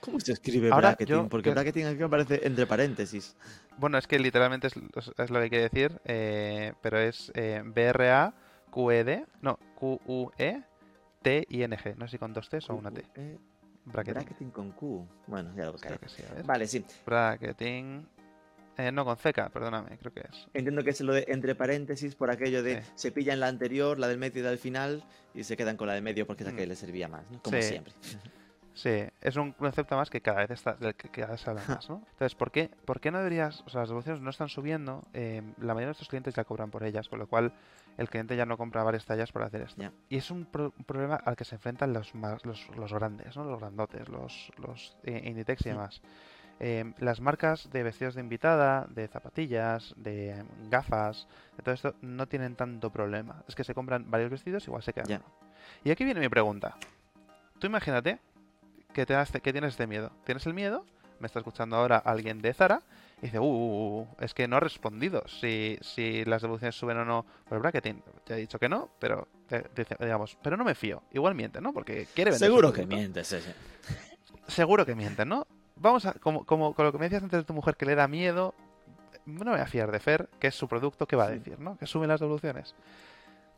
[0.05, 1.15] ¿Cómo se escribe Ahora, bracketing?
[1.15, 3.37] yo- Porque yo- bracketing aquí me parece entre paréntesis.
[3.79, 7.63] Bueno, es que literalmente es, es lo que hay que decir, eh, pero es eh,
[7.65, 10.65] B-R-A-Q-E-D, no, Q-U-E-T-I-N-G,
[11.97, 13.05] no sé si con dos T's o una T.
[13.15, 13.39] Eh,
[13.87, 14.15] Bracketing.
[14.15, 15.07] Bracketing con Q.
[15.27, 15.99] Bueno, ya lo buscaré.
[15.99, 16.45] Creo que sí, a ver.
[16.45, 16.85] Vale, sí.
[17.05, 18.07] Bracketing.
[18.77, 20.49] Eh, no, con CK, perdóname, creo que es.
[20.53, 22.91] Entiendo que es lo de entre paréntesis por aquello de Sí.
[22.97, 25.87] se pillan la anterior, la del medio y la del final y se quedan con
[25.87, 26.71] la del medio porque es la que Mm.
[26.71, 27.41] les servía más, ¿no?
[27.43, 27.63] Como Sí.
[27.69, 27.93] siempre.
[28.75, 31.63] Sí, es un concepto más que cada vez está, del que cada vez se habla
[31.69, 32.03] más, ¿no?
[32.11, 35.05] Entonces, ¿por qué, ¿por qué no deberías, o sea, las devoluciones no están subiendo?
[35.13, 37.53] eh, la mayoría de nuestros clientes ya cobran por ellas, con lo cual
[37.99, 39.81] el cliente ya no compra varias tallas por hacer esto.
[40.09, 43.37] Y es un, pro- un problema al que se enfrentan los más, los, los grandes,
[43.37, 43.45] ¿no?
[43.45, 46.03] Los grandotes, los, los eh, Inditex y demás.
[46.59, 52.27] Eh, las marcas de vestidos de invitada, de zapatillas, de gafas, de todo esto no
[52.27, 53.45] tienen tanto problema.
[53.47, 55.25] Es que se compran varios vestidos, igual se quedan uno.
[55.85, 56.77] Y aquí viene mi pregunta.
[57.61, 58.19] Tú imagínate
[58.95, 60.11] que, te que tienes este miedo.
[60.25, 60.87] Tienes el miedo,
[61.21, 62.81] me está escuchando ahora alguien de Zara
[63.21, 66.97] y dice, uh, uh, uh, es que no ha respondido si, si las devoluciones suben
[66.99, 68.03] o no por el bracketing.
[68.25, 71.03] Te he dicho que no, pero eh, dice- digamos, pero no me fío.
[71.13, 71.73] Igual miente, ¿no?
[71.73, 72.49] Porque quiere vender.
[72.49, 73.53] Seguro que mientes, sí, sí.
[74.49, 75.47] Seguro que mienten, ¿no?
[75.77, 77.95] Vamos a, como, como con lo que me decías antes de tu mujer que le
[77.95, 78.55] da miedo,
[79.27, 81.39] no me voy a fiar de Fer, que es su producto, ¿qué va a Sí.
[81.39, 81.77] decir, no?
[81.79, 82.75] Que suben las devoluciones.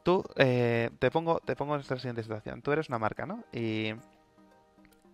[0.05, 2.62] Tú, eh, te pongo te pongo en esta siguiente situación.
[2.62, 3.42] Tú eres una marca, ¿no?
[3.53, 3.92] Y,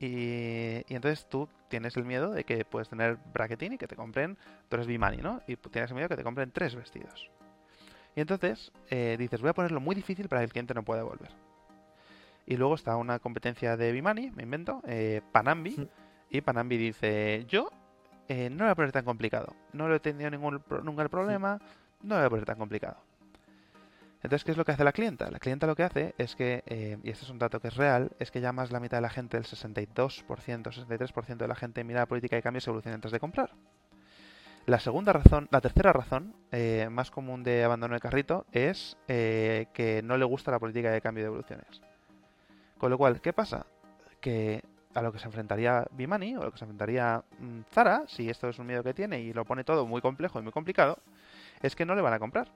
[0.03, 3.97] y, y entonces tú tienes el miedo de que puedes tener bracketing y que te
[3.97, 4.37] compren,
[4.69, 5.41] tú eres Bimani, ¿no?
[5.47, 7.31] Y tienes el miedo de que te compren tres vestidos.
[8.15, 11.01] Y entonces eh, dices, voy a ponerlo muy difícil para que el cliente no pueda
[11.03, 11.31] devolver.
[12.47, 15.89] Y luego está una competencia de Bimani, me invento, eh, Panambi, Mm.
[16.31, 17.71] y Panambi dice, yo
[18.29, 21.09] eh, no lo voy a poner tan complicado, no lo he tenido ningún, nunca el
[21.09, 21.59] problema,
[22.03, 22.97] no lo voy a poner tan complicado.
[24.23, 25.31] Entonces, ¿qué es lo que hace la clienta?
[25.31, 27.77] La clienta lo que hace es que, eh, y este es un dato que es
[27.77, 31.57] real, es que ya más la mitad de la gente, el 62%, 63% de la
[31.57, 33.51] gente mira la política de cambio y evolución antes de comprar.
[34.65, 39.67] La segunda razón, la tercera razón, eh, más común de abandono de carrito, es eh,
[39.75, 41.83] que no le gusta la política de cambio de evoluciones.
[42.79, 43.67] Con lo cual, ¿qué pasa?
[44.21, 44.63] Que
[44.95, 48.31] a lo que se enfrentaría Bimani o a lo que se enfrentaría mm, Zara, si
[48.31, 50.99] esto es un miedo que tiene y lo pone todo muy complejo y muy complicado,
[51.61, 52.49] es que no le van a comprar.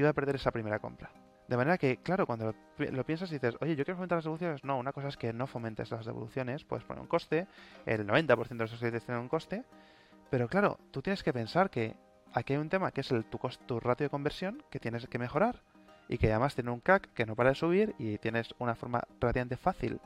[0.00, 1.10] Va a perder esa primera compra.
[1.48, 4.16] De manera que, claro, cuando lo, pi- lo piensas y dices, oye, yo quiero fomentar
[4.16, 7.46] las devoluciones, no, una cosa es que no fomentes las devoluciones, puedes poner un coste,
[7.84, 9.64] el 90% de los clientes tienen un coste,
[10.30, 11.94] pero claro, tú tienes que pensar que
[12.32, 15.06] aquí hay un tema que es el, tu, cos- tu ratio de conversión que tienes
[15.08, 15.60] que mejorar
[16.08, 19.02] y que además tiene un CAC que no para de subir y tienes una forma
[19.20, 20.00] relativamente fácil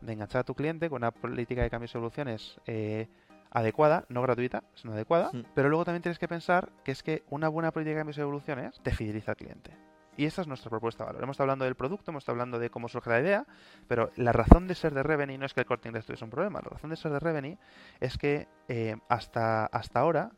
[0.00, 3.06] de enganchar a tu cliente con una política de cambios y soluciones eh,
[3.50, 5.30] adecuada, no gratuita, sino adecuada.
[5.54, 8.20] Pero luego también tienes que pensar que es que una buena política de cambios y
[8.20, 9.72] evoluciones te fideliza al cliente.
[10.16, 11.22] Y esa es nuestra propuesta de valor.
[11.22, 13.46] Hemos estado hablando del producto, hemos estado hablando de cómo surge la idea,
[13.88, 16.30] pero la razón de ser de Revenue no es que el corte inglés tuviese un
[16.30, 16.60] problema.
[16.62, 17.58] La razón de ser de Revenue
[18.00, 20.32] es que eh, hasta, hasta ahora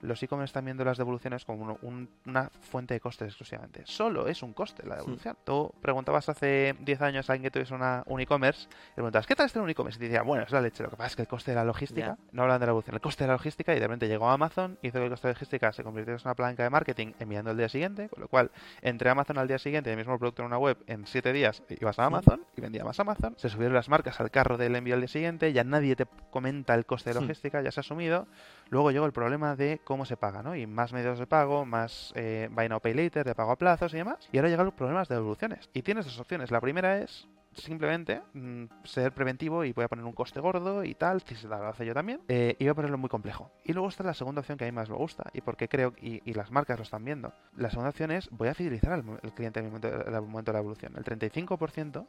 [0.00, 3.82] los e-commerce están viendo las devoluciones como un- una fuente de costes exclusivamente.
[3.86, 5.36] Solo es un coste la devolución.
[5.44, 9.26] Tú preguntabas hace 10 años a alguien que tuviese una, un e-commerce y le preguntabas,
[9.26, 9.96] ¿qué tal es tener un e-commerce?
[9.98, 10.82] Y te decía, bueno, es la leche.
[10.82, 12.94] Lo que pasa es que el coste de la logística, no hablan de la devolución,
[12.94, 15.34] el coste de la logística y de repente llegó Amazon, hizo que el coste de
[15.34, 18.50] logística se convirtiera en una palanca de marketing enviando el día siguiente, con lo cual
[18.82, 21.62] entre Amazon al día siguiente y el mismo producto en una web en 7 días
[21.80, 24.94] ibas a Amazon y vendía más Amazon, se subieron las marcas al carro del envío
[24.94, 27.20] al día siguiente, ya nadie te comenta el coste de Sí.
[27.22, 28.26] logística, ya se ha asumido,
[28.68, 30.56] luego llegó el problema de cómo se paga, ¿no?
[30.56, 33.98] Y más medios de pago, más eh, buy pay later, de pago a plazos y
[33.98, 35.68] demás, y ahora llegan los problemas de devoluciones.
[35.72, 40.04] Y tienes dos opciones, la primera es simplemente mm, ser preventivo y voy a poner
[40.04, 42.74] un coste gordo y tal, si se lo hace yo también, eh, y voy a
[42.74, 43.50] ponerlo muy complejo.
[43.64, 45.94] Y luego está la segunda opción que a mí más me gusta y porque creo,
[46.00, 49.60] y, las marcas lo están viendo, la segunda opción es voy a fidelizar al, cliente
[49.60, 50.92] en el momento, en el momento de la evolución.
[50.96, 52.06] El 35%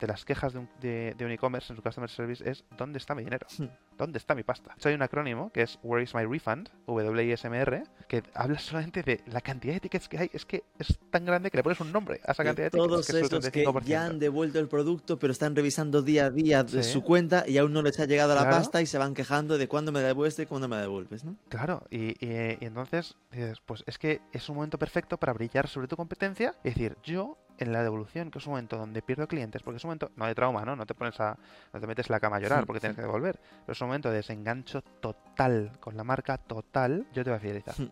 [0.00, 2.98] de las quejas de un, de, de un e-commerce en su customer service es ¿dónde
[2.98, 3.46] está mi dinero?
[3.58, 3.66] Hmm.
[3.96, 4.74] ¿Dónde está mi pasta?
[4.78, 6.68] Soy un acrónimo que es Where is my refund?
[6.86, 10.30] WISMR, que habla solamente de la cantidad de tickets que hay.
[10.32, 12.70] Es que es tan grande que le pones un nombre a esa De cantidad de
[12.72, 12.88] tickets.
[12.88, 13.84] todos que es el esos que 35%.
[13.84, 16.92] ya han devuelto el producto, pero están revisando día a día de Sí.
[16.92, 19.66] su cuenta y aún no les ha llegado la pasta y se van quejando de
[19.68, 21.36] cuándo me devuelves y cuándo me devuelves, ¿no?
[21.48, 25.68] Claro, y, y- y entonces dices, pues es que es un momento perfecto para brillar
[25.68, 29.26] sobre tu competencia y decir, yo en la devolución, que es un momento donde pierdo
[29.28, 30.76] clientes, porque es un momento, no de trauma, ¿no?
[30.76, 31.36] No te pones a,
[31.72, 33.00] no te metes en la cama a llorar Sí, porque tienes sí.
[33.00, 37.30] que devolver, pero es un momento de desengancho total con la marca total, yo te
[37.30, 37.74] voy a fidelizar.
[37.74, 37.90] Sí.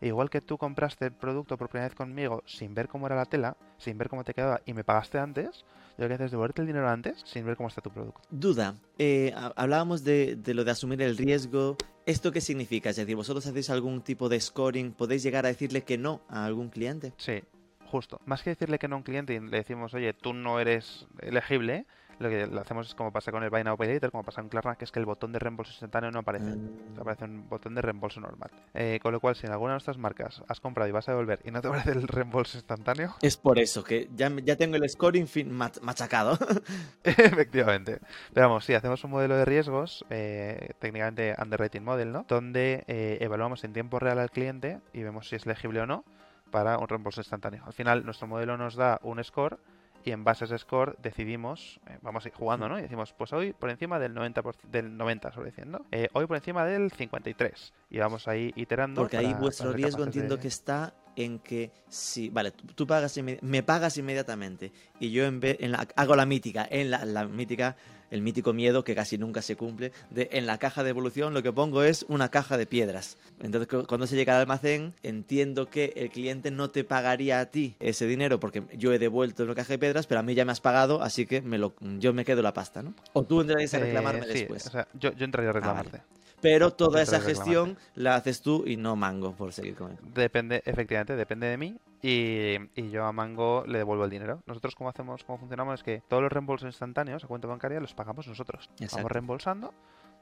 [0.00, 3.16] E Igual que tú compraste el producto por primera vez conmigo sin ver cómo era
[3.16, 5.64] la tela, sin ver cómo te quedaba y me pagaste antes,
[5.96, 8.20] yo lo que haces es devolverte el dinero antes sin ver cómo está tu producto.
[8.30, 11.76] Duda, eh, ha- hablábamos de, de lo de asumir el riesgo.
[12.06, 12.90] ¿Esto qué significa?
[12.90, 14.92] Es decir, ¿vosotros hacéis algún tipo de scoring?
[14.92, 17.12] ¿Podéis llegar a decirle que no a algún cliente?
[17.16, 17.42] Sí,
[17.88, 18.20] justo.
[18.26, 21.06] Más que decirle que no a un cliente y le decimos, oye, tú no eres
[21.20, 21.86] elegible,
[22.18, 24.40] lo que lo hacemos es como pasa con el Buy Now Pay Later, como pasa
[24.42, 26.50] con Klarna, que es que el botón de reembolso instantáneo no aparece.
[26.50, 27.00] Mm.
[27.00, 28.50] Aparece un botón de reembolso normal.
[28.74, 31.12] Eh, con lo cual, si en alguna de nuestras marcas has comprado y vas a
[31.12, 34.74] devolver y no te aparece el reembolso instantáneo, Es por eso, que ya, ya tengo
[34.76, 36.36] el scoring fin mach- machacado.
[37.04, 38.00] Efectivamente.
[38.34, 42.24] Pero vamos, sí, hacemos un modelo de riesgos, eh, técnicamente underwriting model, ¿no?
[42.28, 46.04] Donde eh, evaluamos en tiempo real al cliente y vemos si es elegible o no
[46.50, 47.62] para un reembolso instantáneo.
[47.66, 49.58] Al final, nuestro modelo nos da un score
[50.04, 52.78] y en base a ese score decidimos, eh, vamos a ir jugando, ¿no?
[52.78, 56.36] Y decimos, pues hoy por encima del 90%, del 90, sobre diciendo, eh, hoy por
[56.36, 57.72] encima del 53.
[57.90, 59.02] Y vamos ahí iterando.
[59.02, 63.18] Porque ahí vuestro riesgo entiendo de- que está en que si, vale, tú, tú pagas
[63.42, 67.26] me pagas inmediatamente y yo en vez, en la- hago la mítica, en la, la
[67.26, 67.76] mítica,
[68.10, 71.42] el mítico miedo que casi nunca se cumple, de en la caja de evolución lo
[71.42, 73.16] que pongo es una caja de piedras.
[73.40, 77.46] Entonces cu- cuando se llega al almacén entiendo que el cliente no te pagaría a
[77.46, 80.34] ti ese dinero porque yo he devuelto en la caja de piedras, pero a mí
[80.34, 82.94] ya me has pagado, así que me lo, yo me quedo la pasta, ¿no?
[83.12, 84.66] O tú entrarías a Eh, reclamarme sí, después.
[84.66, 85.66] o sea, yo, yo entraría a vale.
[85.82, 86.02] reclamarte.
[86.40, 89.96] pero toda esa gestión la haces tú y no mango por seguir con él.
[90.14, 94.42] Depende, efectivamente, depende de mí y, y yo a Mango le devuelvo el dinero.
[94.46, 97.94] Nosotros cómo hacemos, cómo funcionamos es que todos los reembolsos instantáneos a cuenta bancaria los
[97.94, 98.70] pagamos nosotros.
[98.74, 98.96] Exacto.
[98.96, 99.74] Vamos reembolsando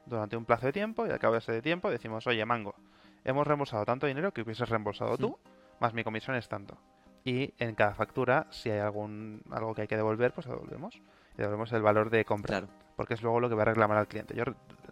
[0.05, 2.75] durante un plazo de tiempo y al cabo de ese tiempo decimos, oye Mango,
[3.23, 5.37] hemos reembolsado tanto dinero que hubieses reembolsado tú,
[5.79, 6.77] más mi comisión es tanto.
[7.23, 10.95] Y en cada factura, si hay algún algo que hay que devolver, pues lo devolvemos.
[11.35, 12.67] Y devolvemos el valor de compra Claro.
[12.95, 14.33] porque es luego lo que va a reclamar al cliente.
[14.33, 14.43] Yo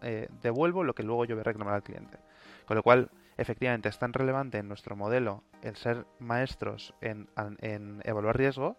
[0.01, 2.17] eh, devuelvo lo que luego yo voy a reclamar al cliente.
[2.65, 7.27] Con lo cual, efectivamente, es tan relevante en nuestro modelo el ser maestros en,
[7.59, 8.77] en evaluar riesgo,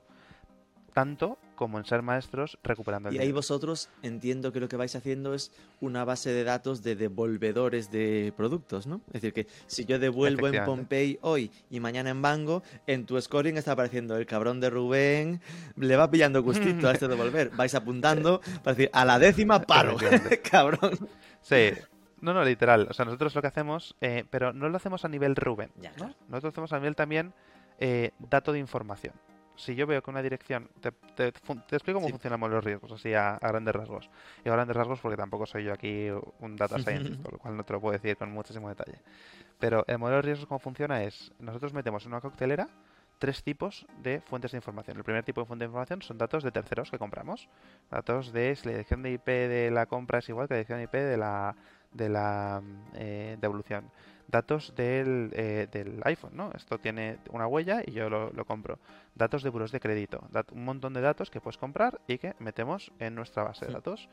[0.97, 3.37] tanto como en ser maestros recuperando el Y ahí dinero.
[3.37, 8.33] vosotros entiendo que lo que vais haciendo es una base de datos de devolvedores de
[8.35, 9.03] productos, ¿no?
[9.09, 10.65] Es decir, que si yo devuelvo en.
[10.65, 15.43] Pompey hoy y mañana en Bango, en tu scoring está apareciendo el cabrón de Rubén,
[15.77, 17.51] le va pillando gustito a este devolver.
[17.51, 19.97] Vais apuntando para decir, a la décima paro,
[20.51, 21.09] cabrón.
[21.43, 21.73] Sí.
[22.27, 22.89] No, no, literal.
[22.91, 25.71] O sea, nosotros lo que hacemos, eh, pero no lo hacemos a nivel Rubén.
[25.77, 25.97] Ya, ¿no?
[25.97, 26.15] claro.
[26.29, 27.33] Nosotros hacemos a nivel también
[27.79, 29.15] eh, dato de información.
[29.55, 32.13] Si yo veo que una dirección, te, te te explico cómo Sí.
[32.13, 34.11] funcionamos los riesgos, así a, a grandes rasgos.
[34.45, 36.09] Y a grandes rasgos porque tampoco soy yo aquí
[36.41, 39.01] un data scientist, por lo cual no te lo puedo decir con muchísimo detalle.
[39.61, 42.69] Pero el modelo de riesgos, cómo funciona es, nosotros metemos en una coctelera
[43.19, 44.99] tres tipos de fuentes de información.
[44.99, 47.49] El primer tipo de fuente de información son datos de terceros que compramos.
[47.91, 50.79] Datos de si la dirección de IP de la compra es igual que la dirección
[50.81, 51.57] de IP de la,
[51.93, 52.63] de la
[52.95, 53.91] eh, devolución.
[54.29, 56.51] Datos del, eh, del iPhone, ¿no?
[56.53, 58.79] Esto tiene una huella y yo lo, lo compro.
[59.15, 60.21] Datos de buros de crédito.
[60.33, 63.73] dat- un montón de datos que puedes comprar y que metemos en nuestra base de
[63.73, 64.09] datos.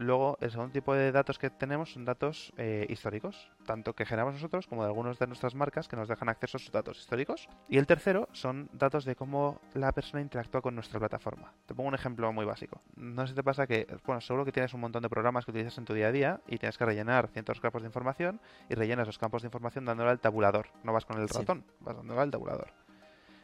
[0.00, 4.32] Luego, el segundo tipo de datos que tenemos son datos eh, históricos, tanto que generamos
[4.32, 7.50] nosotros como de algunas de nuestras marcas que nos dejan acceso a sus datos históricos.
[7.68, 11.52] Y el tercero son datos de cómo la persona interactúa con nuestra plataforma.
[11.66, 12.80] Te pongo un ejemplo muy básico.
[12.96, 15.50] No sé si te pasa que, bueno, seguro que tienes un montón de programas que
[15.50, 18.76] utilizas en tu día a día y tienes que rellenar cientos campos de información y
[18.76, 20.68] rellenas los campos de información dándole al tabulador.
[20.82, 21.36] No vas con el Sí.
[21.40, 22.68] ratón, vas dándole al tabulador.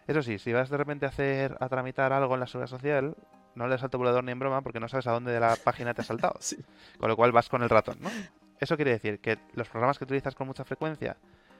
[0.06, 3.14] Eso sí, si vas de repente a hacer a tramitar algo en la seguridad social,
[3.56, 5.56] no le das al tabulador ni en broma porque no sabes a dónde de la
[5.56, 6.34] página te has saltado.
[6.40, 6.56] Sí.
[6.98, 8.10] Con lo cual vas con el ratón, ¿no?
[8.60, 11.16] Eso quiere decir que los programas que utilizas con mucha frecuencia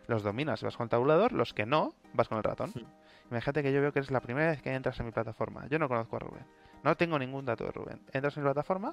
[0.06, 2.70] los dominas y vas con el tabulador, los que no, vas con el ratón.
[2.74, 2.85] Hmm.
[3.30, 5.66] Imagínate que yo veo que es la primera vez que entras en mi plataforma.
[5.68, 6.46] Yo no conozco a Rubén.
[6.85, 8.00] No tengo ningún dato de Rubén.
[8.12, 8.92] Entras en mi plataforma.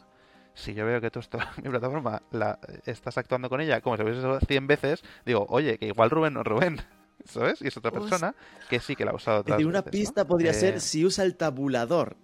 [0.56, 4.04] Si yo veo que tú esto, mi plataforma la, estás actuando con ella como si
[4.04, 6.78] hubiese hecho 100 veces, digo, oye, que igual Rubén no es Rubén.
[7.26, 7.62] ¿Sabes?
[7.62, 8.36] Y es otra persona
[8.70, 9.92] que sí que la ha usado Es otras decir, una veces, ¿no?
[9.92, 12.18] pista podría Eh, ser si usa el tabulador.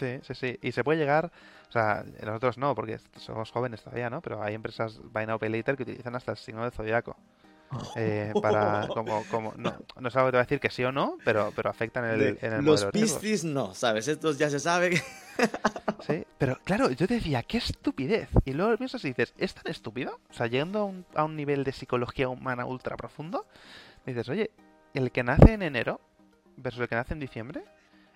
[0.00, 0.58] Sí, sí, sí.
[0.62, 1.30] Y se puede llegar,
[1.68, 4.20] o sea, nosotros no, porque somos jóvenes todavía, ¿no?
[4.20, 7.16] Pero hay empresas Buy Now Pay Later que utilizan hasta el signo del zodiaco.
[7.94, 10.82] eh, para, como, como, no, no es algo que te va a decir que sí
[10.84, 14.08] o no, pero, pero afectan el, De- en el Los de piscis no, ¿sabes?
[14.08, 15.00] Estos ya se sabe.
[16.06, 18.30] Sí, pero claro, yo te decía, qué estupidez.
[18.46, 20.18] Y luego piensas y dices, ¿es tan estúpido?
[20.30, 23.44] O sea, llegando a un, a un nivel de psicología humana ultra profundo,
[24.06, 24.50] dices, oye,
[24.94, 26.00] el que nace en enero
[26.56, 27.64] versus el que nace en diciembre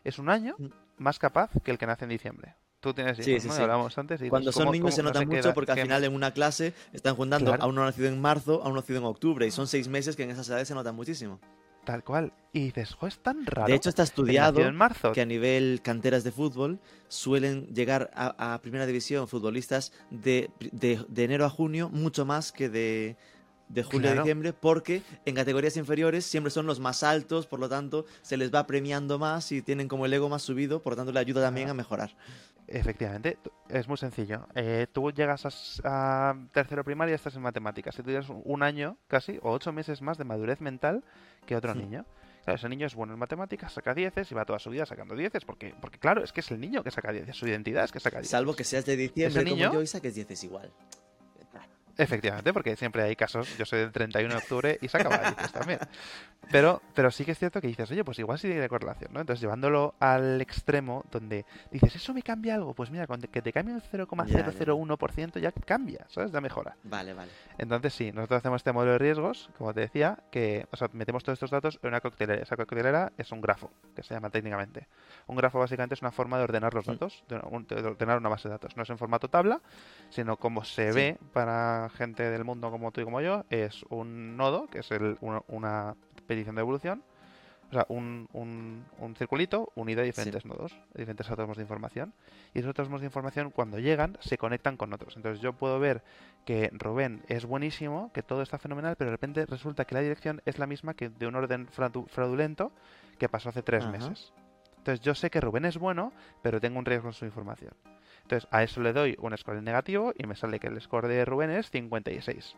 [0.02, 0.66] es un año Mm.
[0.98, 2.54] Más capaz que el que nace en diciembre.
[2.80, 3.54] Tú tienes hijos, Sí, sí, ¿no?
[3.54, 3.62] Y sí.
[3.62, 4.20] Hablábamos antes.
[4.20, 6.33] Y Cuando dices, son ¿cómo- niños se no nota mucho porque al final en una
[6.33, 7.62] clase están juntando Claro.
[7.62, 10.24] a uno nacido en marzo, a uno nacido en octubre y son seis meses que
[10.24, 11.40] en esas edades se nota muchísimo.
[11.87, 12.33] Tal cual.
[12.52, 13.68] Y dices, jo, es tan raro.
[13.68, 15.12] De hecho está estudiado en marzo.
[15.12, 16.78] que a nivel canteras de fútbol
[17.09, 22.52] suelen llegar a, a primera división futbolistas de, de- de enero a junio mucho más
[22.52, 23.16] que de,
[23.68, 27.69] de julio a diciembre porque en categorías inferiores siempre son los más altos, por lo
[27.69, 30.96] tanto se les va premiando más y tienen como el ego más subido, por lo
[30.96, 32.15] tanto le ayuda también a mejorar.
[32.67, 33.37] Efectivamente,
[33.69, 34.46] es muy sencillo.
[34.54, 35.44] Eh, tú llegas
[35.85, 37.94] a, a tercero primaria y estás en matemáticas.
[37.96, 41.04] Y tú tienes un- año casi, o ocho meses más de madurez mental
[41.46, 41.81] que otro Sí.
[41.81, 42.06] niño.
[42.44, 45.15] Claro, ese niño es bueno en matemáticas, saca 10 y va toda su vida sacando
[45.15, 47.92] 10 porque, porque claro, es que es el niño que saca 10, su identidad es
[47.92, 48.31] que saca 10.
[48.31, 50.73] Salvo que seas de diciembre Ese niño- como yo y saques 10 igual.
[51.96, 55.78] Efectivamente, porque siempre hay casos, yo soy del 31 de octubre y sacaba 10 también.
[56.50, 59.20] Pero, pero sí que es cierto que dices, oye, pues igual sí tiene correlación, ¿no?
[59.20, 62.74] Entonces llevándolo al extremo donde dices, ¿eso me cambia algo?
[62.74, 66.32] Pues mira, con que te cambie un 0,001% ya cambia, ¿sabes?
[66.32, 66.76] Ya mejora.
[66.84, 67.30] Vale, vale.
[67.58, 71.22] Entonces sí, nosotros hacemos este modelo de riesgos, como te decía, que o sea, metemos
[71.22, 72.42] todos estos datos en una coctelera.
[72.42, 74.86] Esa coctelera es un grafo, que se llama técnicamente.
[75.26, 76.90] Un grafo básicamente es una forma de ordenar los Mm.
[76.92, 78.76] datos, de, un- de ordenar una base de datos.
[78.76, 79.60] No es en formato tabla,
[80.10, 80.96] sino como se Sí.
[80.96, 84.90] ve para gente del mundo como tú y como yo, es un nodo, que es
[84.90, 85.94] el, una, una
[86.26, 87.02] petición de evolución,
[87.70, 92.12] o sea, un, un, un circulito unido a diferentes nodos, diferentes átomos de información.
[92.52, 95.16] Y esos átomos de información, cuando llegan, se conectan con otros.
[95.16, 96.04] Entonces yo puedo ver
[96.44, 100.40] que Rubén es buenísimo, que todo está fenomenal, pero de repente resulta que la dirección
[100.44, 102.70] es la misma que de un orden fraudu- fraudulento
[103.18, 103.92] que pasó hace tres Ajá.
[103.92, 104.32] meses.
[104.76, 106.12] Entonces yo sé que Rubén es bueno,
[106.42, 107.72] pero tengo un riesgo en su información.
[108.25, 111.25] Entonces a eso le doy un score negativo y me sale que el score de
[111.25, 112.56] Rubén es 56.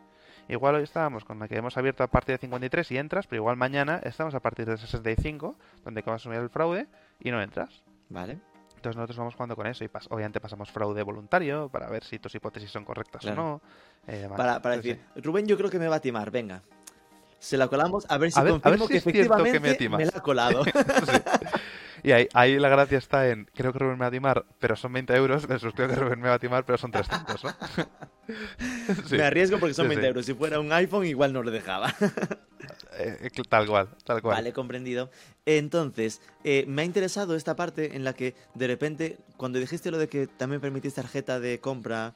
[0.49, 3.41] Igual hoy estábamos con la que hemos abierto a partir de 53 y entras, pero
[3.41, 6.87] igual mañana estamos a partir de 65, donde vas a asumir el fraude
[7.19, 7.83] y no entras.
[8.09, 8.39] Vale.
[8.77, 12.17] Entonces nosotros vamos jugando con eso y pas- obviamente pasamos fraude voluntario para ver si
[12.19, 13.41] tus hipótesis son correctas Claro.
[13.41, 13.61] o no.
[14.07, 14.27] eh.
[14.29, 16.61] Para, para Entonces, decir, Rubén yo creo que me va a timar, venga.
[17.39, 19.43] Se la colamos a ver si A ver- a ver confirmo si que cierto que
[19.43, 20.63] me efectivamente me la ha colado.
[21.05, 21.11] Sí.
[22.07, 24.77] Y ahí, ahí la gracia está en, creo que Rubén me va a timar, pero
[24.77, 27.53] son 20 euros, versus creo que Rubén me va a timar, pero son 300, ¿no?
[29.07, 29.15] Sí.
[29.17, 30.07] Me arriesgo porque son Sí, 20 sí.
[30.07, 30.25] euros.
[30.25, 31.93] Si fuera un iPhone igual no lo dejaba.
[32.99, 34.37] Eh, eh, tal cual, tal cual.
[34.37, 35.11] Vale, comprendido.
[35.45, 39.99] Entonces, eh, me ha interesado esta parte en la que de repente, cuando dijiste lo
[39.99, 42.15] de que también permitís tarjeta de compra,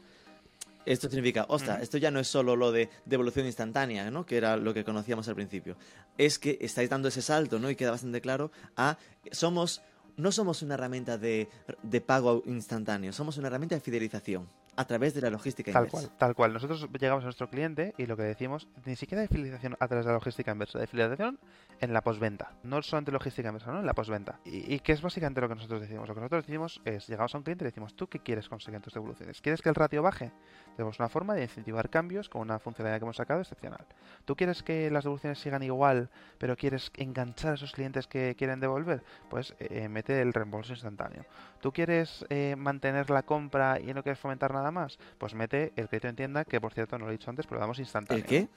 [0.86, 1.84] esto significa, ostras, Ujú.
[1.84, 4.26] esto ya no es solo lo de devolución instantánea, ¿no?
[4.26, 5.78] Que era lo que conocíamos al principio.
[6.18, 7.70] Es que estáis dando ese salto, ¿no?
[7.70, 8.98] Y queda bastante claro a
[9.32, 9.82] somos
[10.18, 11.48] no somos una herramienta de,
[11.84, 16.07] de pago instantáneo, somos una herramienta de fidelización a través de la logística Tal inversa.
[16.07, 16.53] cual, tal cual.
[16.53, 20.05] Nosotros llegamos a nuestro cliente y lo que decimos, ni siquiera de fidelización a través
[20.05, 21.39] de la logística inversa, de fidelización
[21.80, 22.53] en la postventa.
[22.63, 23.80] No solamente logística inversa, ¿no?
[23.80, 24.39] En la postventa.
[24.45, 26.07] Y, y que es básicamente lo que nosotros decimos.
[26.07, 28.47] Lo que nosotros decimos es, llegamos a un cliente y le decimos, ¿tú qué quieres
[28.47, 29.41] conseguir en tus devoluciones?
[29.41, 30.32] ¿Quieres que el ratio baje?
[30.76, 33.86] Tenemos una forma de incentivar cambios con una funcionalidad que hemos sacado excepcional.
[34.26, 38.59] ¿Tú quieres que las devoluciones sigan igual, pero quieres enganchar a esos clientes que quieren
[38.59, 39.03] devolver?
[39.30, 41.26] Pues eh, mete el reembolso instantáneo.
[41.59, 44.97] ¿Tú quieres eh, mantener la compra y no quieres fomentar nada más?
[45.17, 47.55] Pues mete el crédito en tienda, que por cierto no lo he dicho antes, pero
[47.57, 48.24] lo damos instantáneo.
[48.24, 48.47] ¿El qué?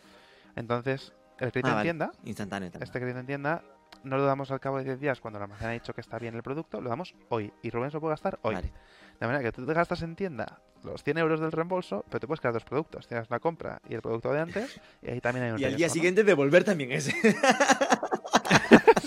[0.56, 1.86] Entonces, el crédito Ah, en vale.
[1.86, 2.84] tienda, Instantáneo también.
[2.84, 3.62] este crédito en tienda,
[4.02, 6.18] no lo damos al cabo de 10 días cuando el almacén ha dicho que está
[6.18, 7.52] bien el producto, lo damos hoy.
[7.62, 8.54] Y Rubén se lo puede gastar hoy.
[8.54, 8.72] Vale.
[9.20, 12.26] De manera que tú te gastas en tienda los 100 euros del reembolso, pero te
[12.26, 13.06] puedes quedar dos productos.
[13.06, 15.76] Tienes una compra y el producto de antes, y ahí también hay un Y al
[15.76, 17.14] día siguiente devolver también ese.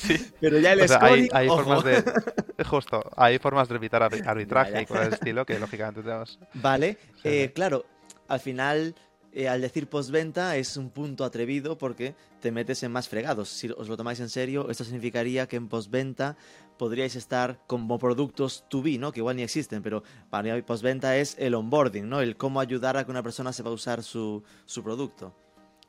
[0.07, 0.31] Sí.
[0.39, 2.03] Pero ya el O sea, hay, formas de.
[2.65, 6.39] Justo, hay formas de evitar arbi- arbitraje y cosas del estilo que lógicamente tenemos.
[6.53, 7.85] Vale, eh, claro,
[8.27, 8.95] al final,
[9.33, 13.49] eh, al decir postventa es un punto atrevido porque te metes en más fregados.
[13.49, 16.35] Si os lo tomáis en serio, esto significaría que en postventa
[16.77, 19.11] podríais estar como productos to be, ¿no?
[19.11, 22.21] Que igual ni existen, pero para mí postventa es el onboarding, ¿no?
[22.21, 25.35] El cómo ayudar a que una persona sepa usar su, su producto.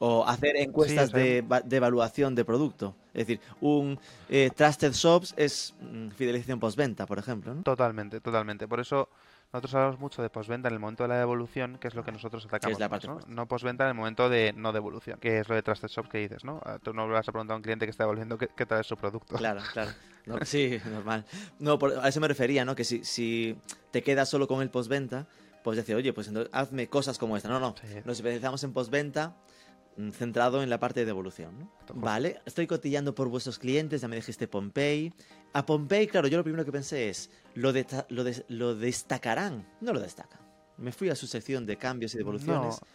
[0.01, 2.95] O hacer encuestas de, de evaluación de producto.
[3.15, 7.63] Es decir, un eh, Trusted Shops es mm, fidelización postventa, por ejemplo, ¿no?
[7.65, 8.69] Totalmente, totalmente.
[8.69, 9.09] Por eso
[9.53, 12.13] nosotros hablamos mucho de postventa en el momento de la devolución, que es lo que
[12.13, 12.79] nosotros atacamos.
[12.79, 13.15] la más, parte ¿no?
[13.15, 13.33] fuerte.
[13.33, 16.19] no postventa en el momento de no devolución, que es lo de Trusted Shop que
[16.19, 16.61] dices, ¿no?
[16.65, 18.67] Ah, Tú no le vas a preguntar a un cliente que está devolviendo qué, qué
[18.67, 19.35] tal es su producto.
[19.37, 19.91] Claro, claro.
[20.27, 21.25] No, sí, normal.
[21.59, 22.77] No, por- a eso me refería, ¿no?
[22.77, 23.57] Que si, si
[23.91, 25.27] te quedas solo con el postventa,
[25.65, 27.49] pues decir, oye, pues entonces hazme cosas como esta.
[27.49, 27.75] No, no.
[27.83, 27.97] Sí.
[28.05, 29.35] Nos especializamos en postventa
[30.13, 31.73] centrado en la parte de devolución, ¿no?
[31.95, 35.13] Vale, estoy cotillando por vuestros clientes, ya me dijiste Pompey.
[35.53, 39.67] A Pompey, claro, yo lo primero que pensé es, lo, deta- lo, des- lo destacarán.
[39.81, 40.41] No lo destacan.
[40.77, 42.81] Me fui a su sección de cambios y devoluciones.
[42.81, 42.87] No,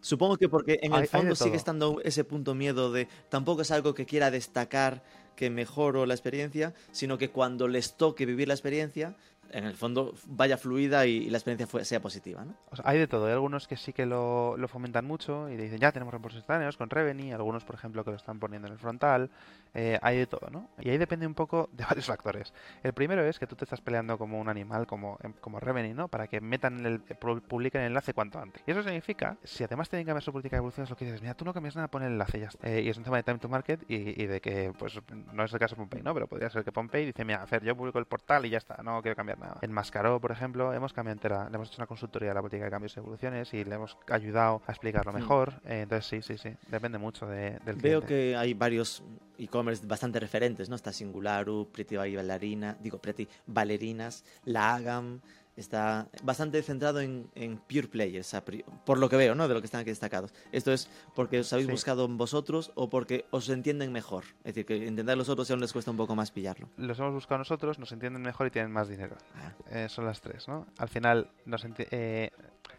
[0.00, 3.62] Supongo que porque en el hay fondo de sigue estando ese punto miedo de tampoco
[3.62, 5.02] es algo que quiera destacar
[5.34, 9.16] que mejoro la experiencia, sino que cuando les toque vivir la experiencia,
[9.50, 12.54] en el fondo vaya fluida y, la experiencia sea positiva, ¿no?
[12.84, 13.26] Hay de todo.
[13.26, 16.76] Hay algunos que sí que lo, lo fomentan mucho y dicen, ya tenemos reembolsos instantáneos
[16.76, 17.32] con Revenue.
[17.32, 19.30] Algunos, por ejemplo, que lo están poniendo en el frontal.
[19.78, 20.68] Eh, hay de todo, ¿no?
[20.80, 22.52] Y ahí depende un poco de varios factores.
[22.82, 25.94] El primero es que tú te estás peleando como un animal, como, em- como Revenue,
[25.94, 26.08] ¿no?
[26.08, 28.62] Para que metan el, pu- publiquen el enlace cuanto antes.
[28.66, 31.04] Y eso significa, si además tienen que cambiar su política de evolución, es lo que
[31.04, 32.68] dices, mira, tú no cambias nada, pon el enlace y ya está.
[32.68, 34.98] Eh, y es un tema de time to market y, y de que, pues,
[35.32, 36.14] no es el caso de Pompey, ¿no?
[36.14, 38.82] Pero podría ser que Pompey dice, mira, Fer, yo publico el portal y ya está,
[38.82, 39.58] no quiero cambiar nada.
[39.60, 42.64] En Mascaró, por ejemplo, hemos cambiado entera, le hemos hecho una consultoría de la política
[42.64, 45.16] de cambios y evoluciones y le hemos ayudado a explicarlo Mm.
[45.16, 45.52] mejor.
[45.64, 48.06] Eh, entonces, sí, sí, sí, depende mucho de- del Veo cliente.
[48.06, 49.02] que hay varios
[49.38, 50.76] e-commerce e-commerce bastante referentes, ¿no?
[50.76, 55.20] Está Singularu, Pretty Ballerina, digo, Pretty Ballerinas, La Agam,
[55.56, 58.36] está bastante centrado en, en pure players,
[58.84, 59.48] por lo que veo, ¿no?
[59.48, 60.32] De lo que están aquí destacados.
[60.52, 64.24] Esto es porque os habéis buscado vosotros o porque os entienden mejor.
[64.40, 66.68] Es decir, que entender los otros aún les cuesta un poco más pillarlo.
[66.76, 69.16] Los hemos buscado nosotros, nos entienden mejor y tienen más dinero.
[69.34, 69.52] Ah.
[69.70, 70.66] Eh, son las tres, ¿no?
[70.78, 72.30] Al final, nos eh,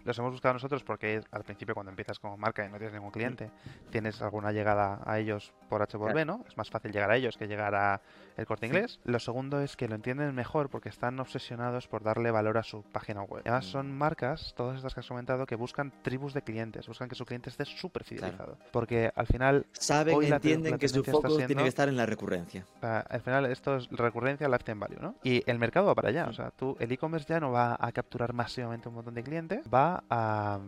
[0.04, 3.12] los hemos buscado nosotros porque al principio cuando empiezas como marca y no tienes ningún
[3.12, 3.52] cliente,
[3.90, 6.46] tienes alguna llegada a ellos por H por B, ¿no?
[6.48, 8.02] Es más fácil llegar a ellos que llegar a
[8.38, 9.00] el corte inglés.
[9.04, 12.84] Lo segundo es que lo entienden mejor porque están obsesionados por darle valor a su
[12.84, 13.42] página web.
[13.46, 17.16] Además son marcas, todas estas que has comentado, que buscan tribus de clientes, buscan que
[17.16, 18.58] su cliente esté súper fidelizado.
[18.72, 19.66] Porque al final...
[19.74, 22.66] Saben, entienden que su foco tiene que estar en la recurrencia.
[22.82, 25.16] Al final esto es recurrencia, lifetime value, ¿no?
[25.24, 26.28] Y el mercado va para allá.
[26.28, 29.66] O sea, tú, el e-commerce ya no va a capturar masivamente un montón de clientes,
[29.74, 30.60] va a,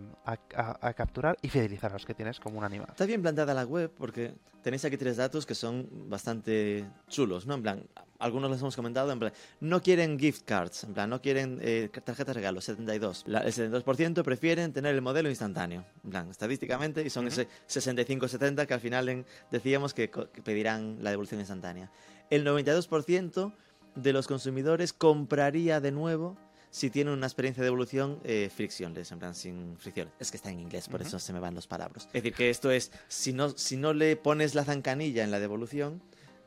[0.96, 2.88] capturar y fidelizar a los que tienes como un animal.
[2.90, 7.56] Está bien planteada la web porque tenéis aquí tres datos que son bastante chulos, ¿no?
[7.56, 7.84] En plan,
[8.20, 11.90] algunos les hemos comentado, en plan, no quieren gift cards, en plan, no quieren eh,
[11.92, 13.26] tarjetas de regalo, 72.
[13.28, 18.74] el 72% prefieren tener el modelo instantáneo, en plan, estadísticamente, y son ese 65-70 que
[18.74, 21.92] al final decíamos que, que pedirán la devolución instantánea.
[22.30, 23.54] El 92%
[23.96, 26.38] de los consumidores compraría de nuevo
[26.72, 30.10] si tiene una experiencia de evolución eh, frictionless, en plan sin fricción.
[30.20, 32.06] Es que está en inglés, por eso se me van los palabras.
[32.08, 35.40] Es decir, que esto es, si no, si no le pones la zancanilla en la
[35.40, 36.02] devolución,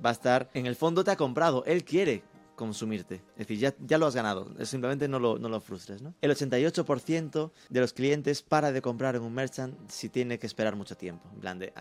[0.04, 2.22] va a estar, en el fondo te ha comprado, él quiere
[2.54, 3.16] consumirte.
[3.32, 6.02] Es decir, ya, ya lo has ganado, simplemente no lo, no lo frustres.
[6.02, 6.14] ¿no?
[6.20, 10.76] El 88% de los clientes para de comprar en un merchant si tiene que esperar
[10.76, 11.28] mucho tiempo.
[11.34, 11.72] En plan de,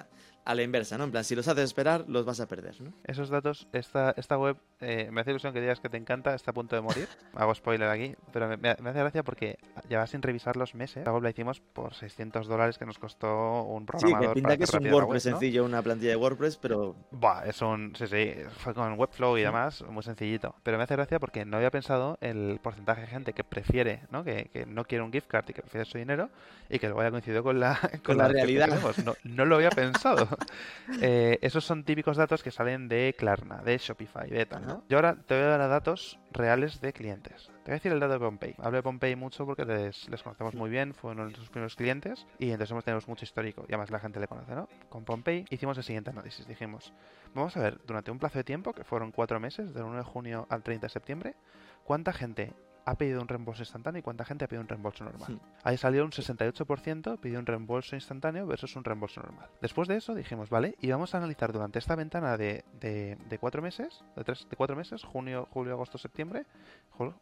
[0.46, 1.04] a la inversa, ¿no?
[1.04, 2.94] En plan, si los haces esperar, los vas a perder, ¿no?
[3.06, 6.52] Esos datos, esta, esta web, eh, me hace ilusión que digas que te encanta, está
[6.52, 7.08] a punto de morir.
[7.36, 9.58] Hago spoiler aquí, pero me, hace gracia porque
[9.90, 11.06] llevas sin revisar los meses.
[11.06, 14.22] La web la hicimos por 600 dólares que nos costó un programador.
[14.22, 16.96] Sí, que pinta que es un WordPress sencillo, una plantilla de WordPress, pero...
[17.12, 17.94] Buah, es un...
[17.96, 20.56] Sí, sí, fue con Webflow y demás, muy sencillito.
[20.64, 24.24] Pero me hace gracia porque no había pensado el porcentaje de gente que prefiere, ¿no?
[24.24, 26.30] Que, que no quiere un gift card y que prefiere su dinero
[26.72, 28.70] y que luego haya coincidido con la, con, la, realidad.
[29.04, 30.28] No, no lo había pensado.
[31.02, 34.84] Eh, esos son típicos datos que salen de Klarna, de Shopify, de tal, ¿no?
[34.90, 37.50] Yo ahora te voy a dar datos reales de clientes.
[37.64, 38.56] Te voy a decir el dato de Pompey.
[38.60, 42.28] Hablo de Pompey mucho porque les, conocemos muy bien, fue uno de nuestros primeros clientes
[42.40, 44.68] y entonces hemos tenido mucho histórico y además la gente le conoce, ¿no?
[44.90, 46.46] Con Pompey hicimos el siguiente análisis.
[46.46, 46.94] Dijimos,
[47.34, 50.04] vamos a ver, durante un plazo de tiempo, que fueron cuatro meses, del 1 de
[50.04, 51.36] junio al 30 de septiembre,
[51.84, 52.54] cuánta gente
[52.86, 55.40] ha pedido un reembolso instantáneo y cuánta gente ha pedido un reembolso normal.
[55.64, 59.50] Ahí salió un 68% pidió un reembolso instantáneo versus un reembolso normal.
[59.62, 63.62] Después de eso dijimos, vale, y vamos a analizar durante esta ventana de, de, cuatro
[63.62, 66.46] meses, de, tres, de cuatro meses, junio, julio, agosto, septiembre,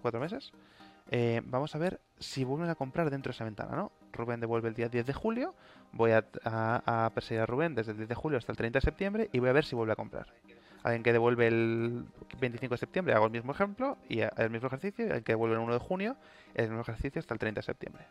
[0.01, 0.51] cuatro meses,
[1.11, 3.91] eh, vamos a ver si vuelven a comprar dentro de esa ventana, ¿no?
[4.11, 5.55] Rubén devuelve el día 10 de julio,
[5.91, 8.81] voy a, a perseguir a Rubén desde el 10 de julio hasta el 30 de
[8.81, 10.27] septiembre y voy a ver si vuelve a comprar
[10.83, 12.05] alguien que devuelve el
[12.39, 15.55] 25 de septiembre, hago el mismo ejemplo y el mismo ejercicio, y alguien que devuelve
[15.55, 16.15] el 1 de junio,
[16.55, 18.05] el mismo ejercicio hasta el 30 de septiembre.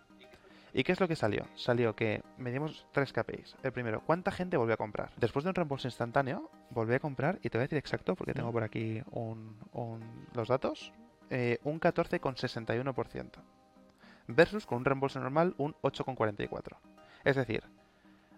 [0.73, 1.47] ¿Y qué es lo que salió?
[1.55, 3.57] Salió que medimos tres KPIs.
[3.63, 5.11] El primero, ¿cuánta gente volvió a comprar?
[5.17, 8.35] Después de un reembolso instantáneo, volví a comprar, y te voy a decir exacto porque
[8.35, 9.57] tengo por aquí un,
[10.35, 10.93] los datos,
[11.31, 13.31] eh, un 14,61%.
[14.29, 16.77] Versus con un reembolso normal un 8,44%.
[17.25, 17.65] Es decir,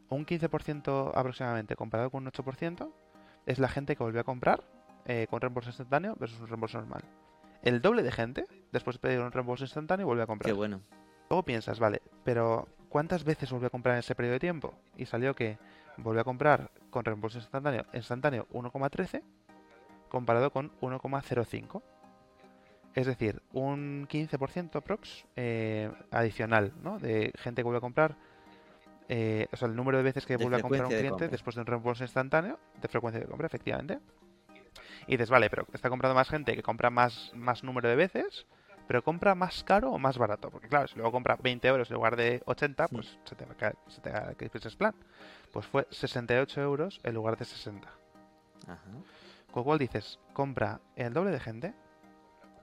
[0.08, 2.92] un 15% aproximadamente comparado con un 8%,
[3.46, 4.62] es la gente que volvió a comprar
[5.06, 7.02] eh, con reembolso instantáneo versus un reembolso normal.
[7.62, 10.50] El doble de gente, después de pedir un reembolso instantáneo, vuelve a comprar.
[10.50, 10.80] Qué bueno.
[11.28, 14.74] Luego piensas, vale, pero ¿cuántas veces volvió a comprar en ese periodo de tiempo?
[14.96, 15.58] Y salió que
[15.96, 19.22] volvió a comprar con reembolso instantáneo, instantáneo 1,13
[20.08, 21.82] comparado con 1,05.
[22.94, 26.98] Es decir, un 15% prox eh, adicional, ¿no?
[26.98, 28.16] De gente que vuelve a comprar
[29.12, 31.62] eh, o sea, el número de veces que vuelve a comprar un cliente después de
[31.62, 33.98] un reembolso instantáneo de frecuencia de compra, efectivamente.
[35.08, 38.46] Y dices, vale, pero está comprando más gente que compra más, más número de veces,
[38.86, 40.48] pero compra más caro o más barato.
[40.50, 43.52] Porque claro, si luego compra 20 euros en lugar de 80, pues se te va
[43.52, 44.94] a caer, se te va a caer plan.
[45.52, 47.88] Pues fue 68 euros en lugar de 60.
[48.68, 48.80] Ajá.
[49.50, 51.74] Con lo cual dices, compra el doble de gente,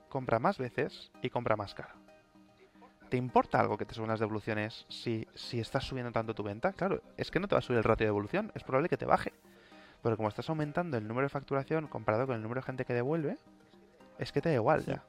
[0.08, 2.07] compra más veces y compra más caro.
[3.10, 6.74] ¿Te importa algo que te suban las devoluciones si, si estás subiendo tanto tu venta?
[6.74, 8.98] Claro, es que no te va a subir el ratio de devolución, es probable que
[8.98, 9.32] te baje.
[10.04, 12.94] Pero como estás aumentando el número de facturación comparado con el número de gente que
[12.94, 13.38] devuelve,
[14.20, 15.04] es que te da igual ya.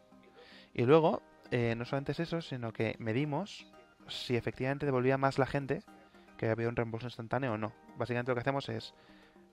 [0.74, 3.66] Y luego, eh, no solamente es eso, sino que medimos
[4.07, 5.82] si efectivamente devolvía más la gente
[6.36, 7.72] que había un reembolso instantáneo o no.
[7.96, 8.94] Básicamente lo que hacemos es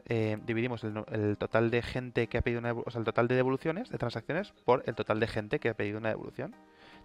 [0.08, 3.28] eh, dividimos el, el, total de gente que ha pedido una o sea, el total
[3.28, 6.56] de devoluciones, de transacciones, por el total de gente que ha pedido una devolución.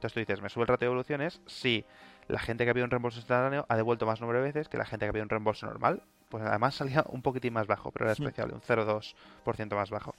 [0.00, 1.84] Entonces tú dices, me sube el ratio de devoluciones si
[2.28, 4.78] la gente que ha pedido un reembolso instantáneo ha devuelto más número de veces que
[4.78, 6.02] la gente que ha pedido un reembolso normal.
[6.28, 10.14] Pues además salía un poquitín más bajo, pero era despreciable, un 0,2% más bajo.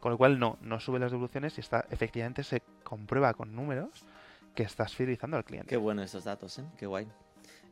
[0.00, 4.04] Con lo cual no, no sube las devoluciones y está, efectivamente se comprueba con números
[4.54, 5.68] que estás fidelizando al cliente.
[5.68, 6.64] Qué bueno estos datos, ¿eh?
[6.76, 7.08] Qué guay.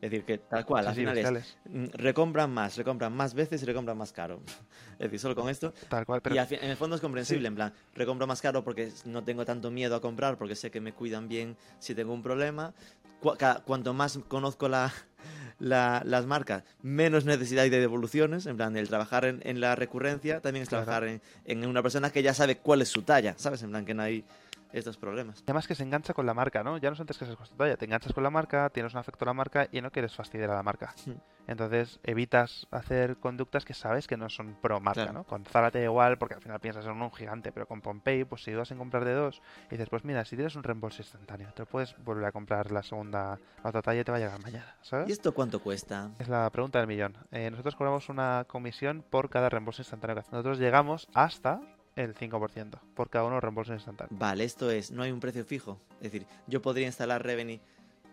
[0.03, 3.63] Es decir, que tal cual, Sí, al final es, mm, recompran más, recompran más veces
[3.63, 4.41] y recompran más caro.
[4.99, 5.73] Es decir, solo con esto.
[5.87, 7.47] Tal cual, pero y en el fondo es comprensible, Sí.
[7.47, 10.81] en plan, recompro más caro porque no tengo tanto miedo a comprar, porque sé que
[10.81, 12.73] me cuidan bien si tengo un problema.
[13.21, 14.91] Cu- cuanto más conozco la,
[15.59, 18.45] la- las marcas, menos necesidad de devoluciones.
[18.45, 20.83] En plan, el trabajar en, en la recurrencia también es Claro.
[20.83, 23.63] trabajar en, en una persona que ya sabe cuál es su talla, ¿sabes?
[23.63, 24.25] En plan, que no hay
[24.73, 25.41] estos problemas.
[25.43, 26.77] Además que se engancha con la marca, ¿no?
[26.77, 29.23] Ya no sientes que seas coste talla, te enganchas con la marca, tienes un afecto
[29.25, 30.93] a la marca y no quieres fastidiar a la marca.
[31.05, 31.13] Hmm.
[31.45, 35.13] Entonces evitas hacer conductas que sabes que no son pro marca, Claro.
[35.19, 35.23] ¿no?
[35.25, 38.23] Con Zara te da igual porque al final piensas en un gigante, pero con Pompey,
[38.23, 41.01] pues si vas a comprar de dos y dices, pues mira, si tienes un reembolso
[41.01, 44.21] instantáneo, te puedes volver a comprar la segunda, la otra talla y te va a
[44.21, 45.09] llegar mañana, ¿sabes?
[45.09, 46.11] ¿Y esto cuánto cuesta?
[46.19, 47.17] Es la pregunta del millón.
[47.31, 50.33] Eh, nosotros cobramos una comisión por cada reembolso instantáneo que hacemos.
[50.33, 51.59] Nosotros llegamos hasta
[51.95, 54.17] el 5% por cada uno de los reembolsos instantáneos.
[54.19, 55.79] Vale, esto es, no hay un precio fijo.
[56.01, 57.59] Es decir, yo podría instalar Revenue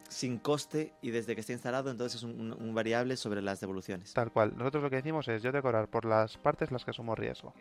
[0.09, 3.61] sin coste y desde que esté instalado, entonces es un, un- un variable sobre las
[3.61, 4.13] devoluciones.
[4.13, 4.55] Tal cual.
[4.57, 7.55] Nosotros lo que decimos es, yo te cobrar por las partes las que asumo riesgo.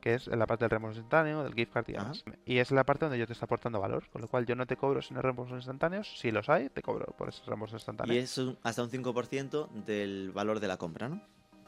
[0.00, 2.24] Que es en la parte del reembolso instantáneo, del gift card y demás.
[2.44, 4.02] Y es la parte donde yo te estoy aportando valor.
[4.10, 6.18] Con lo cual yo no te cobro sin reembolsos instantáneos.
[6.18, 8.24] Si los hay, te cobro por esos reembolsos Y instantáneos.
[8.24, 11.22] es un- hasta un 5% del valor de la compra, ¿no?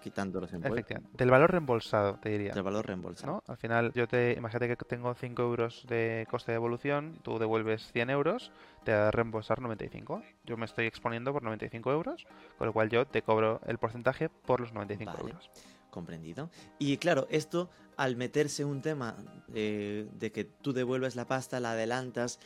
[0.05, 1.01] Quitando los impuestos.
[1.15, 2.53] Del valor reembolsado, te diría.
[2.53, 3.33] Del valor reembolsado.
[3.33, 3.43] ¿no?
[3.47, 7.91] Al final, yo te imagínate que tengo 5 euros de coste de devolución, tú devuelves
[7.91, 8.53] 100 euros,
[8.85, 10.23] te va a reembolsar 95.
[10.45, 12.27] Yo me estoy exponiendo por 95 euros,
[12.59, 15.31] con lo cual yo te cobro el porcentaje por los 95 Vale.
[15.31, 15.51] euros.
[15.89, 16.51] Comprendido.
[16.79, 19.17] Y claro, esto al meterse un tema
[19.55, 22.41] eh, de que tú devuelves la pasta, la adelantas,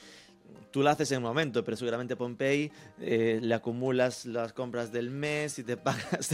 [0.71, 2.71] tú la haces en un momento, pero seguramente Pompey
[3.01, 6.31] eh, le acumulas las compras del mes y te pagas.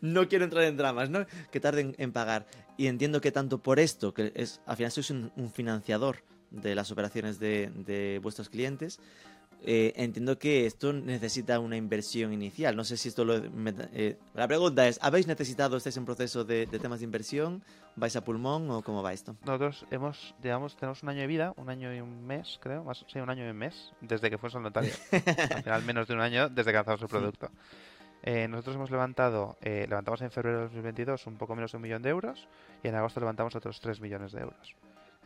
[0.00, 1.26] no quiero entrar en dramas, ¿no?
[1.50, 2.46] Que tarden en pagar.
[2.76, 6.18] Y entiendo que tanto por esto, que es al final sois un, un financiador
[6.50, 9.00] de las operaciones de, de vuestros clientes,
[9.66, 12.76] eh, entiendo que esto necesita una inversión inicial.
[12.76, 13.36] No sé si esto lo...
[13.36, 17.62] eh, la pregunta es, ¿habéis necesitado, estáis en proceso de, de temas de inversión?
[17.96, 19.36] ¿Vais a pulmón o cómo va esto?
[19.44, 23.04] Nosotros hemos, digamos, tenemos un año de vida, un año y un mes, creo, más,
[23.08, 24.92] sí, un año y un mes, desde que fuimos al notario.
[25.12, 27.50] Al final, menos de un año desde que lanzamos el producto.
[28.22, 31.82] Eh, nosotros hemos levantado, eh, levantamos en febrero de 2022 un poco menos de un
[31.82, 32.48] millón de euros
[32.82, 34.74] y en agosto levantamos otros 3 millones de euros.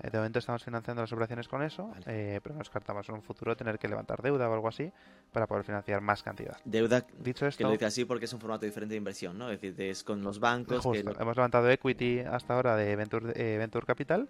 [0.03, 2.05] Eh, de momento estamos financiando las operaciones con eso, Vale.
[2.37, 4.93] eh, pero no descartamos en un futuro tener que levantar deuda o algo así
[5.33, 6.57] para poder financiar más cantidad.
[6.65, 9.51] Deuda, Dicho que lo esto, dice así porque es un formato diferente de inversión, ¿no?
[9.51, 11.01] Es decir, es con los bancos que...
[11.01, 14.29] Hemos levantado equity hasta ahora de Venture, eh, Venture Capital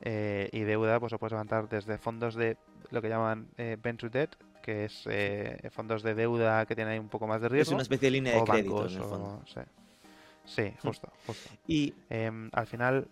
[0.00, 2.56] eh, y deuda pues lo puedes levantar desde fondos de
[2.90, 7.26] lo que llaman Venture Debt, que es eh, fondos de deuda que tienen un poco
[7.26, 7.74] más de Es riesgo.
[7.74, 9.42] una especie de línea de crédito bancos, en el o- fondo.
[9.46, 9.60] sí.
[10.46, 11.48] Sí, justo, justo.
[11.66, 13.08] Y Em, al final,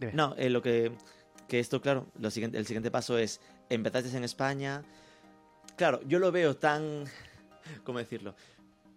[0.00, 0.12] dime.
[0.14, 0.90] No, lo que,
[1.48, 4.82] que esto, claro, lo siguiente, el siguiente paso es, empezaste en España.
[5.76, 7.04] Claro, yo lo veo tan,
[7.84, 8.34] ¿cómo decirlo?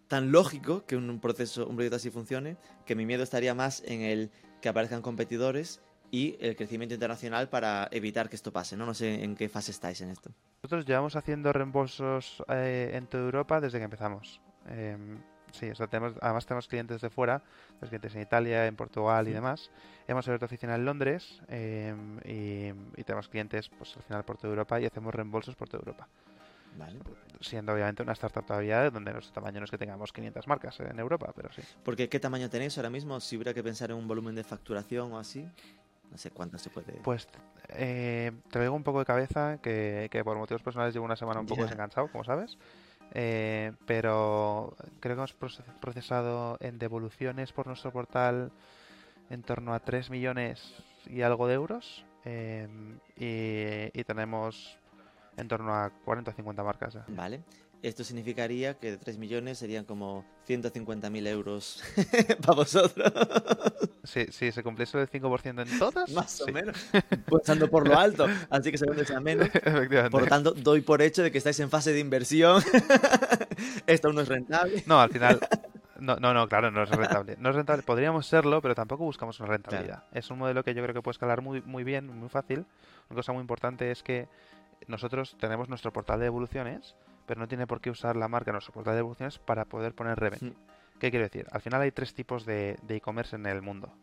[0.08, 4.02] Tan lógico que un proceso, un proyecto así funcione, que mi miedo estaría más en
[4.02, 4.32] el
[4.62, 5.82] que aparezcan competidores
[6.12, 8.86] y el crecimiento internacional para evitar que esto pase, ¿no?
[8.86, 10.32] No sé en qué fase estáis en esto.
[10.64, 14.42] Nosotros llevamos haciendo reembolsos eh, en toda Europa desde que empezamos.
[14.68, 15.20] Em,
[15.52, 17.42] sí, o sea, tenemos, además tenemos clientes de fuera,
[17.82, 19.70] los clientes en Italia, en Portugal y demás.
[20.08, 24.50] Hemos abierto oficina en Londres em, y, y tenemos clientes pues al final por toda
[24.50, 26.08] Europa y hacemos reembolsos por toda Europa.
[26.78, 27.00] Vale.
[27.42, 31.00] Siendo obviamente una startup todavía donde nuestro tamaño no es que tengamos 500 marcas en
[31.00, 31.62] Europa, pero sí.
[31.84, 33.20] Porque, ¿qué tamaño tenéis ahora mismo?
[33.20, 35.48] Si hubiera que pensar en un volumen de facturación o así,
[36.12, 36.94] no sé cuánto se puede...
[37.04, 37.28] Pues
[37.70, 41.16] eh, te lo digo un poco de cabeza, que, que por motivos personales llevo una
[41.16, 42.58] semana un poco desenganchado, como sabes.
[43.14, 48.52] Eh, pero creo que hemos proce- procesado en devoluciones por nuestro portal
[49.30, 50.74] en torno a 3 millones
[51.08, 52.06] y algo de euros.
[52.26, 52.68] eh,
[53.16, 54.78] y, y tenemos
[55.38, 57.06] en torno a 40 o 50 marcas ya.
[57.08, 57.42] Vale.
[57.82, 61.82] Esto significaría que de 3 millones serían como 150.000 euros
[62.42, 63.14] para vosotros.
[64.04, 66.52] Si, si se cumpliese el 5% en todas, Más o sí.
[66.52, 66.76] menos.
[67.26, 68.28] Pensando por lo alto.
[68.50, 69.48] Así que según sea menos.
[69.54, 70.10] Efectivamente.
[70.10, 72.62] Por lo tanto, doy por hecho de que estáis en fase de inversión.
[73.88, 74.84] Esto aún no es rentable.
[74.86, 75.40] No, al final.
[76.00, 77.38] No, no, no, claro, no es rentable.
[77.40, 77.84] No es rentable.
[77.84, 80.04] Podríamos serlo, pero tampoco buscamos una rentabilidad.
[80.12, 82.66] Es un modelo que yo creo que puede escalar muy, muy bien, muy fácil.
[83.10, 84.28] Una cosa muy importante es que
[84.88, 86.96] nosotros tenemos nuestro portal de devoluciones,
[87.30, 89.94] pero no tiene por qué usar la marca en nuestro portal de devoluciones para poder
[89.94, 90.56] poner revenue.
[91.00, 91.46] ¿Qué quiero decir?
[91.52, 93.94] Al final hay tres tipos de e-commerce en el mundo.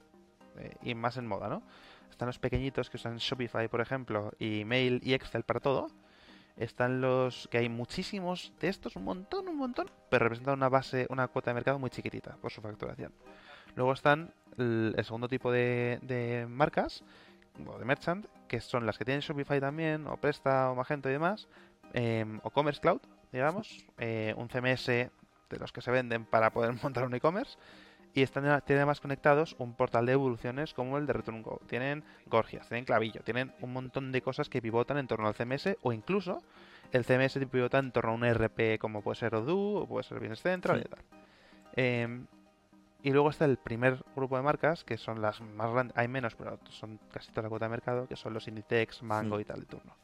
[0.59, 1.64] eh, y más en moda, ¿no?
[2.09, 5.89] Están los pequeñitos que usan Shopify, por ejemplo, y Mail y Excel para todo.
[6.57, 11.07] están los que hay muchísimos de estos, un montón, un montón, pero representan una base,
[11.11, 13.12] una cuota de mercado muy chiquitita por su facturación.
[13.74, 17.03] Luego están el, el segundo tipo de, de marcas,
[17.66, 21.12] o de merchant, que son las que tienen Shopify también, o Presta, o Magento y
[21.12, 21.49] demás,
[21.93, 23.01] em, o Commerce Cloud,
[23.33, 27.57] digamos, eh, un CMS de los que se venden para poder montar un e-commerce,
[28.14, 31.61] y están tienen además conectados un portal de evoluciones como el de Return Go.
[31.66, 35.77] Tienen Gorgias, tienen Clavillo, tienen un montón de cosas que pivotan en torno al CMS
[35.83, 36.43] o incluso
[36.93, 40.18] el CMS pivota en torno a un ERP como puede ser Odoo o puede ser
[40.18, 40.85] Business Central Sí.
[40.87, 41.05] y tal.
[41.74, 42.27] Em,
[43.03, 46.35] y luego está el primer grupo de marcas, que son las más grandes, hay menos,
[46.37, 49.61] pero son casi toda la cuota de mercado, que son los Inditex, Mango y tal
[49.61, 49.95] de turno.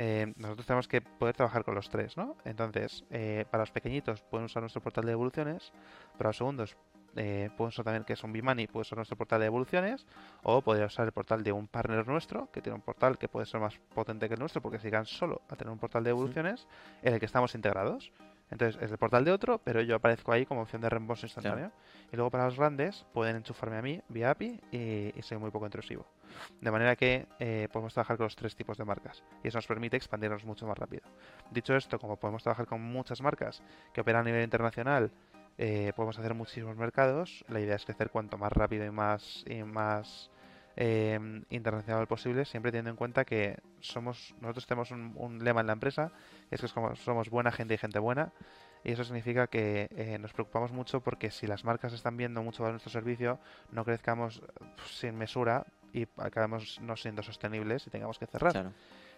[0.00, 2.36] Eh, nosotros tenemos que poder trabajar con los tres, ¿no?
[2.44, 5.72] Entonces, eh, para los pequeñitos pueden usar nuestro portal de evoluciones,
[6.16, 6.76] para los segundos
[7.16, 10.06] eh, pueden usar también que es un Bimani, puede usar nuestro portal de evoluciones,
[10.44, 13.44] o podría usar el portal de un partner nuestro, que tiene un portal que puede
[13.46, 16.10] ser más potente que el nuestro, porque se llegan solo a tener un portal de
[16.10, 16.68] evoluciones
[17.02, 18.12] en el que estamos integrados.
[18.50, 21.70] Entonces es el portal de otro, pero yo aparezco ahí como opción de reembolso instantáneo.
[22.12, 25.50] Y luego para los grandes pueden enchufarme a mí vía API y, y soy muy
[25.50, 26.06] poco intrusivo.
[26.60, 29.66] De manera que eh, podemos trabajar con los tres tipos de marcas y eso nos
[29.66, 31.02] permite expandirnos mucho más rápido.
[31.50, 35.10] Dicho esto, como podemos trabajar con muchas marcas que operan a nivel internacional,
[35.56, 37.44] eh, podemos hacer muchísimos mercados.
[37.48, 40.30] La idea es crecer cuanto más rápido y más, y más
[40.80, 41.18] eh,
[41.50, 45.72] internacional posible, siempre teniendo en cuenta que somos nosotros tenemos un, un lema en la
[45.72, 46.12] empresa,
[46.52, 48.32] es que somos buena gente y gente buena.
[48.84, 52.64] Y eso significa que eh, nos preocupamos mucho porque si las marcas están viendo mucho
[52.64, 53.40] de nuestro servicio,
[53.72, 58.52] no crezcamos eh, sin mesura y acabemos no siendo sostenibles y tengamos que cerrar.
[58.52, 58.72] Claro.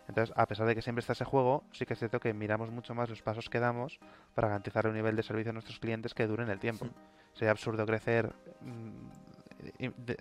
[0.08, 2.70] Entonces, a pesar de que siempre está ese juego, sí que es cierto que miramos
[2.70, 4.00] mucho más los pasos que damos
[4.34, 6.86] para garantizar un nivel de servicio a nuestros clientes que dure en el tiempo.
[6.86, 7.34] Mm.
[7.34, 8.32] Sería absurdo crecer
[8.62, 9.29] mm,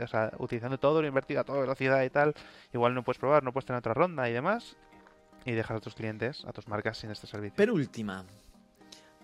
[0.01, 2.33] o sea, utilizando todo lo invertido a toda velocidad y tal.
[2.73, 4.77] Igual no puedes probar, no puedes tener otra ronda y demás.
[5.45, 7.55] Y dejas a tus clientes, a tus marcas sin este servicio.
[7.55, 8.25] Pero última,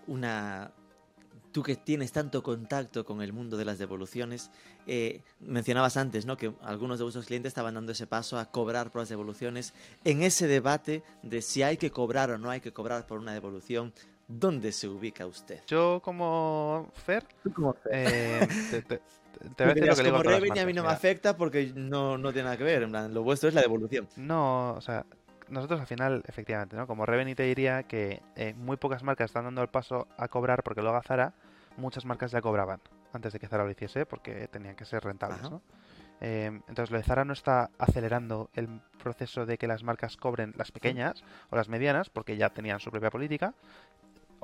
[0.07, 0.71] una...
[1.51, 4.51] Tú que tienes tanto contacto con el mundo de las devoluciones,
[4.87, 6.35] eh, mencionabas antes ¿no?
[6.35, 9.73] que algunos de vuestros clientes estaban dando ese paso a cobrar por las devoluciones.
[10.03, 13.33] En ese debate de si hay que cobrar o no hay que cobrar por una
[13.33, 13.93] devolución,
[14.27, 15.61] ¿dónde se ubica usted?
[15.67, 17.25] Yo como Fer,
[17.91, 19.01] eh, te, te-
[19.55, 21.71] te- voy a lo que le digo como Revenue a mí no me afecta porque
[21.75, 22.83] no, no tiene nada que ver.
[22.83, 24.07] En plan, lo vuestro es la devolución.
[24.15, 25.05] No, o sea,
[25.49, 26.87] nosotros al final, efectivamente, ¿no?
[26.87, 30.63] Como Revenue te diría que eh, muy pocas marcas están dando el paso a cobrar
[30.63, 31.33] porque lo haga Zara,
[31.77, 32.79] muchas marcas ya cobraban
[33.13, 35.49] antes de que Zara lo hiciese porque tenían que ser rentables, Ajá.
[35.49, 35.61] ¿no?
[36.21, 38.69] Eh, entonces lo de Zara no está acelerando el
[39.03, 42.89] proceso de que las marcas cobren las pequeñas o las medianas porque ya tenían su
[42.89, 43.53] propia política.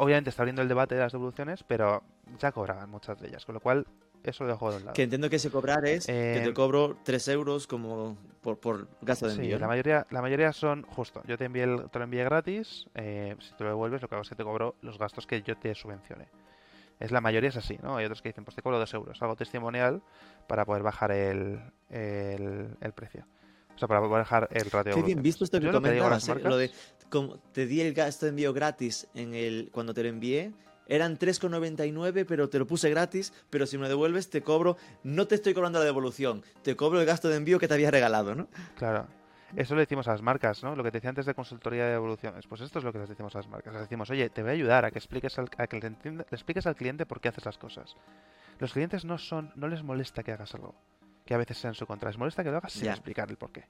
[0.03, 2.01] Obviamente está abriendo el debate de las devoluciones, pero
[2.39, 3.85] ya cobraban muchas de ellas, con lo cual
[4.23, 4.93] eso lo dejo de un lado.
[4.95, 8.87] Que entiendo que ese cobrar es que Eh, te cobro 3 euros como por, por
[9.03, 9.57] gasto de Sí, envío.
[9.59, 9.67] la ¿no?
[9.69, 11.21] mayoría, la mayoría son justo.
[11.27, 12.87] Yo te envié el- te lo envié gratis.
[12.95, 15.43] eh, si te lo devuelves, lo que hago es que te cobro los gastos que
[15.43, 16.27] yo te subvencione.
[16.99, 17.97] Es la mayoría es así, ¿no?
[17.97, 20.01] Hay otros que dicen, pues te cobro dos euros, algo testimonial
[20.47, 23.25] para poder bajar el, el, el precio.
[23.75, 24.93] O sea, para bajar el ratio.
[24.95, 26.35] Qué bien visto esto que comentabas, ¿eh?
[26.43, 26.71] lo de
[27.09, 30.51] como te di el gasto de envío gratis en el cuando te lo envié.
[30.87, 33.31] Eran 3,99, pero te lo puse gratis.
[33.49, 34.77] Pero si me lo devuelves, te cobro.
[35.03, 37.91] No te estoy cobrando la devolución, te cobro el gasto de envío que te había
[37.91, 38.47] regalado, ¿no?
[38.75, 39.07] Claro.
[39.55, 40.75] Eso le decimos a las marcas, ¿no?
[40.77, 42.47] Lo que te decía antes de consultoría de evoluciones.
[42.47, 43.73] Pues esto es lo que les decimos a las marcas.
[43.73, 46.25] Les decimos, oye, te voy a ayudar a que expliques al, a que le, entienda-
[46.29, 47.95] le expliques al cliente por qué haces las cosas.
[48.59, 50.73] Los clientes no son, no les molesta que hagas algo,
[51.31, 52.09] que a veces sea en su contra.
[52.09, 53.63] Les molesta que lo hagas sin explicar el por qué.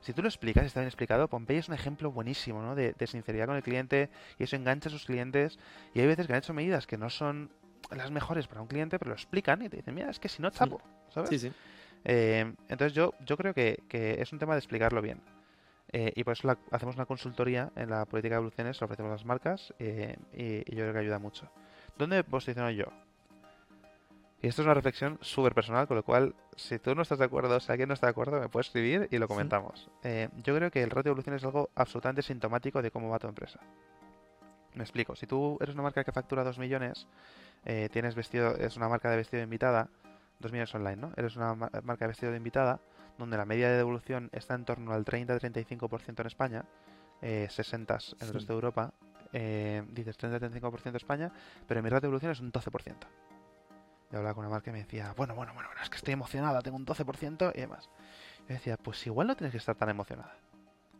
[0.00, 2.76] Si tú lo explicas y está bien explicado, Pompey es un ejemplo buenísimo, ¿no?
[2.76, 5.58] De, de sinceridad con el cliente y eso engancha a sus clientes.
[5.92, 7.50] Y hay veces que han hecho medidas que no son
[7.90, 10.40] las mejores para un cliente, pero lo explican y te dicen, mira, es que si
[10.40, 10.80] no chapo,
[11.12, 11.30] ¿sabes?
[11.30, 11.52] Sí, sí.
[12.04, 15.20] Eh, entonces yo, yo creo que, que es un tema de explicarlo bien.
[15.90, 19.10] Eh, y por eso la- hacemos una consultoría en la política de evoluciones, lo ofrecemos
[19.10, 21.50] a las marcas eh, y, y yo creo que ayuda mucho.
[21.98, 22.84] ¿Dónde posiciono yo?
[24.42, 27.24] Y esto es una reflexión súper personal, con lo cual, si tú no estás de
[27.24, 29.88] acuerdo, si alguien no está de acuerdo, me puedes escribir y lo comentamos.
[30.02, 33.18] Eh, yo creo que el ratio de evolución es algo absolutamente sintomático de cómo va
[33.18, 33.58] tu empresa.
[34.74, 35.16] Me explico.
[35.16, 37.06] Si tú eres una marca que factura 2 millones,
[37.64, 39.88] eh, tienes vestido, es una marca de vestido de invitada,
[40.40, 41.12] 2 millones online, ¿no?
[41.16, 42.80] Eres una ma- marca de vestido de invitada,
[43.16, 46.64] donde la media de devolución está en torno al 30-35% en España,
[47.22, 48.92] eh, 60 en el resto de Europa.
[49.32, 51.32] Eh, dices 30-35% en España,
[51.66, 53.06] pero mi ratio de devolución es un 12%.
[54.10, 56.60] Yo hablaba con una marca y me decía, bueno, bueno, bueno, es que estoy emocionada,
[56.62, 57.88] tengo un 12% y demás.
[58.48, 60.34] Yo decía, pues igual no tienes que estar tan emocionada.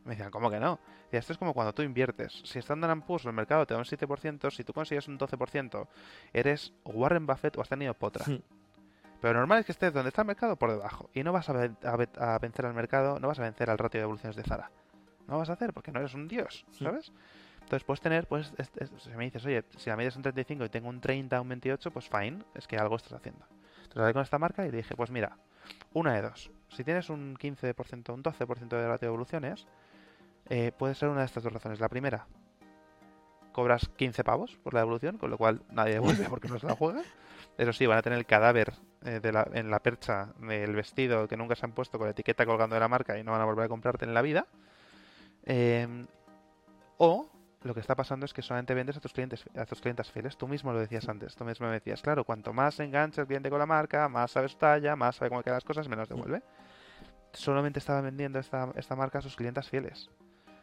[0.05, 0.79] Me decían, ¿cómo que no?
[1.05, 2.43] Decía, esto es como cuando tú inviertes.
[2.45, 5.87] Si Standard Poor's el mercado te da un 7%, si tú consigues un 12%,
[6.33, 8.25] eres Warren Buffett o has tenido potra.
[9.21, 11.09] Pero normal es que estés donde está el mercado por debajo.
[11.15, 13.71] Y no vas a, ven- a ve- a vencer al mercado, no vas a vencer
[13.71, 14.71] al ratio de evoluciones de Zara.
[15.27, 17.11] No vas a hacer porque no eres un dios, ¿sabes?
[17.65, 18.53] Entonces puedes tener, pues,
[18.99, 21.49] si me dices, oye, si la media es un 35 y tengo un 30, un
[21.49, 23.45] 28, pues fine, es que algo estás haciendo.
[23.77, 25.39] Entonces hablé con esta marca y le dije, pues mira,
[25.95, 26.51] una de dos.
[26.69, 29.67] Si tienes un 15%, un 12% de ratio de evoluciones,
[30.51, 31.81] eh, puede ser una de estas dos razones.
[31.81, 32.27] La primera,
[33.53, 36.77] cobras 15 pavos por la devolución, con lo cual nadie devuelve porque no se la
[36.77, 37.03] juega.
[37.57, 39.21] Eso sí, van a tener el cadáver eh,
[39.53, 42.81] en la percha del vestido que nunca se han puesto con la etiqueta colgando de
[42.81, 44.47] la marca y no van a volver a comprarte en la vida.
[45.45, 46.07] Em,
[46.97, 47.29] o
[47.65, 50.37] lo que está pasando es que solamente vendes a tus clientes, a tus clientes fieles.
[50.37, 53.49] Tú mismo lo decías antes, tú mismo me decías, claro, cuanto más engancha el cliente
[53.49, 56.43] con la marca, más sabes talla, más sabe cómo quedan las cosas, menos devuelve.
[57.33, 60.11] Solamente estaba vendiendo esta, esta marca a sus clientes fieles.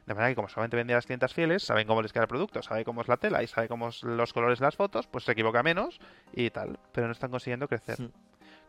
[0.05, 2.29] De manera que como solamente vendía a las clientas fieles, saben cómo les queda el
[2.29, 5.07] producto, saben cómo es la tela y saben cómo son los colores de las fotos,
[5.07, 5.99] pues se equivoca menos
[6.33, 6.79] y tal.
[6.91, 7.97] Pero no están consiguiendo crecer.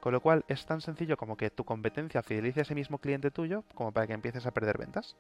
[0.01, 3.31] Con lo cual es tan sencillo como que tu competencia fidelice a ese mismo cliente
[3.31, 5.17] tuyo como para que empieces a perder ventas.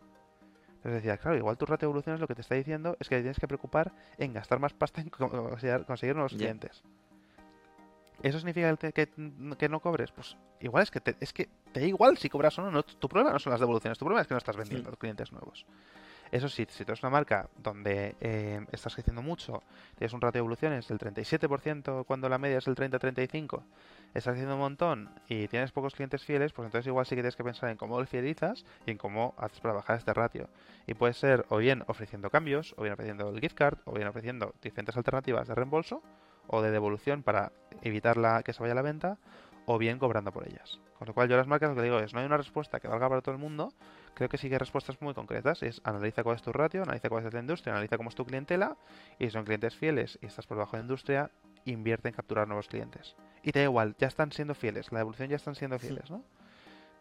[0.82, 3.08] Entonces decía, claro, igual tu ratio de evolución es lo que te está diciendo es
[3.08, 6.82] que tienes que preocupar en gastar más pasta en conseguir nuevos clientes.
[8.20, 10.10] ¿Eso significa que, que, no cobres?
[10.10, 13.08] Pues igual es que te, es que te da igual si cobras o no, Tu
[13.08, 15.66] problema no son las devoluciones, tu problema es que no estás vendiendo a clientes nuevos.
[16.32, 19.62] Eso sí, si tú eres una marca donde eh, estás creciendo mucho,
[19.98, 23.62] tienes un ratio de evoluciones del 37% cuando la media es el 30-35,
[24.14, 27.36] estás haciendo un montón y tienes pocos clientes fieles, pues entonces igual sí que tienes
[27.36, 30.48] que pensar en cómo lo fidelizas y en cómo haces para bajar este ratio.
[30.86, 34.08] Y puede ser o bien ofreciendo cambios, o bien ofreciendo el gift card, o bien
[34.08, 36.02] ofreciendo diferentes alternativas de reembolso
[36.46, 37.52] o de devolución para
[37.82, 39.18] evitar que se vaya a la venta,
[39.66, 40.80] o bien cobrando por ellas.
[40.98, 42.88] Con lo cual yo las marcas lo que digo es, no hay una respuesta que
[42.88, 43.72] valga para todo el mundo,
[44.14, 45.62] creo que sí que hay respuestas muy concretas.
[45.62, 48.24] Es analiza cuál es tu ratio, analiza cuál es la industria, analiza cómo es tu
[48.24, 48.76] clientela
[49.18, 51.30] y si son clientes fieles y estás por debajo de industria,
[51.64, 53.16] invierte en capturar nuevos clientes.
[53.42, 56.24] Y te da igual, ya están siendo fieles, la evolución ya están siendo fieles, ¿no?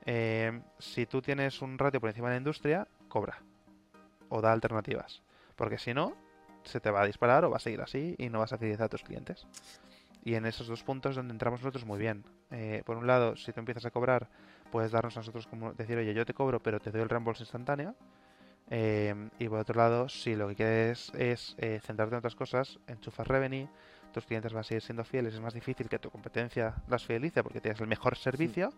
[0.06, 3.38] Eh, si tú tienes un ratio por encima de la industria, cobra
[4.30, 5.22] o da alternativas.
[5.56, 6.16] Porque si no,
[6.64, 8.86] se te va a disparar o va a seguir así y no vas a fidelizar
[8.86, 9.46] a tus clientes.
[10.24, 12.24] Y en esos dos puntos donde entramos nosotros muy bien.
[12.52, 14.30] Eh, por un lado, si tú empiezas a cobrar
[14.72, 17.44] puedes darnos a nosotros como decir, oye, yo te cobro, pero te doy el reembolso
[17.44, 17.94] instantáneo.
[18.70, 22.80] Eh, y por otro lado, si lo que quieres es eh, centrarte en otras cosas,
[22.88, 23.68] enchufas revenue,
[24.14, 27.44] tus clientes van a seguir siendo fieles, es más difícil que tu competencia las fidelice
[27.44, 28.72] porque tienes el mejor servicio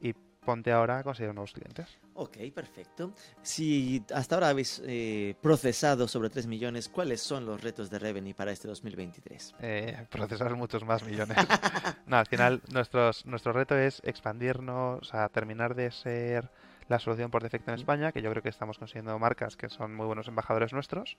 [0.00, 1.98] y ponte ahora a conseguir nuevos clientes.
[2.14, 3.12] Ok, perfecto.
[3.42, 8.34] Si hasta ahora habéis eh, procesado sobre 3 millones, ¿cuáles son los retos de Revenue
[8.34, 9.54] para este 2023?
[9.60, 11.36] Eh, procesar muchos más millones.
[12.06, 16.50] no, al final nuestros, nuestro reto es expandirnos, a terminar de ser
[16.88, 19.94] la solución por defecto en España, que yo creo que estamos consiguiendo marcas que son
[19.94, 21.16] muy buenos embajadores nuestros.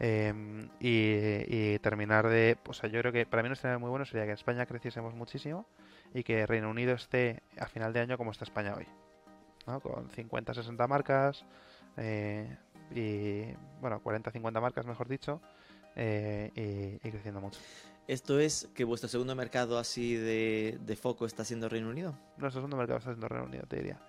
[0.00, 4.24] Em, y, terminar de, pues yo creo que para mí no sería muy bueno sería
[4.24, 5.66] que en España creciésemos muchísimo
[6.14, 8.86] y que Reino Unido esté a final de año como está España hoy,
[9.66, 9.80] ¿no?
[9.80, 11.44] con 50, 60 marcas
[11.96, 12.56] eh,
[12.90, 15.40] y bueno, 40, 50 marcas mejor dicho
[15.94, 17.60] eh, y, creciendo mucho.
[18.08, 22.18] ¿Esto es que vuestro segundo mercado así de, de foco está siendo Reino Unido?
[22.36, 24.00] Nuestro segundo mercado está siendo Reino Unido, te diría.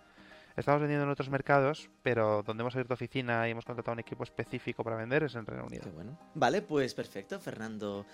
[0.55, 4.23] Estamos vendiendo en otros mercados, pero donde hemos abierto oficina y hemos contratado un equipo
[4.23, 5.91] específico para vender es en Reino Unido.
[5.91, 6.17] bueno.
[6.35, 8.05] Vale, pues perfecto, Fernando.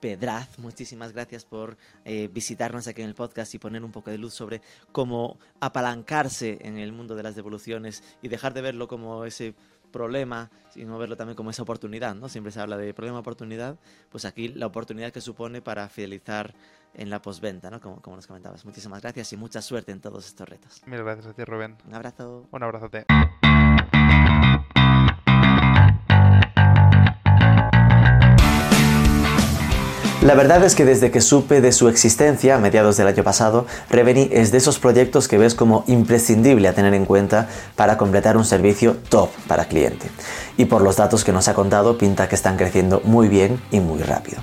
[0.00, 4.18] Pedraz, muchísimas gracias por eh, visitarnos aquí en el podcast y poner un poco de
[4.18, 9.24] luz sobre cómo apalancarse en el mundo de las devoluciones y dejar de verlo como
[9.24, 9.56] ese
[9.88, 12.28] problema, sino verlo también como esa oportunidad, ¿no?
[12.28, 13.78] Siempre se habla de problema-oportunidad,
[14.10, 16.54] pues aquí la oportunidad que supone para fidelizar
[16.94, 17.80] en la postventa, ¿no?
[17.80, 18.64] Como, como nos comentabas.
[18.64, 20.82] Muchísimas gracias y mucha suerte en todos estos retos.
[20.86, 21.76] Mil gracias a ti, Rubén.
[21.86, 22.48] Un abrazo.
[22.50, 23.06] Un abrazote.
[30.28, 33.64] La verdad es que desde que supe de su existencia a mediados del año pasado,
[33.88, 38.36] Reveni es de esos proyectos que ves como imprescindible a tener en cuenta para completar
[38.36, 40.10] un servicio top para cliente.
[40.58, 43.80] Y por los datos que nos ha contado, pinta que están creciendo muy bien y
[43.80, 44.42] muy rápido.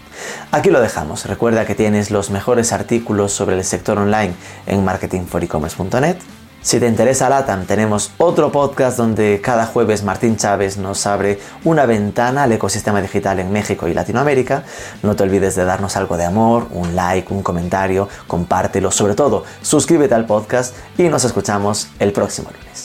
[0.52, 1.28] Aquí lo dejamos.
[1.28, 4.34] Recuerda que tienes los mejores artículos sobre el sector online
[4.66, 6.18] en marketingforecommerce.net
[6.66, 11.86] si te interesa LATAM, tenemos otro podcast donde cada jueves Martín Chávez nos abre una
[11.86, 14.64] ventana al ecosistema digital en México y Latinoamérica.
[15.04, 19.44] No te olvides de darnos algo de amor, un like, un comentario, compártelo, sobre todo
[19.62, 22.85] suscríbete al podcast y nos escuchamos el próximo lunes.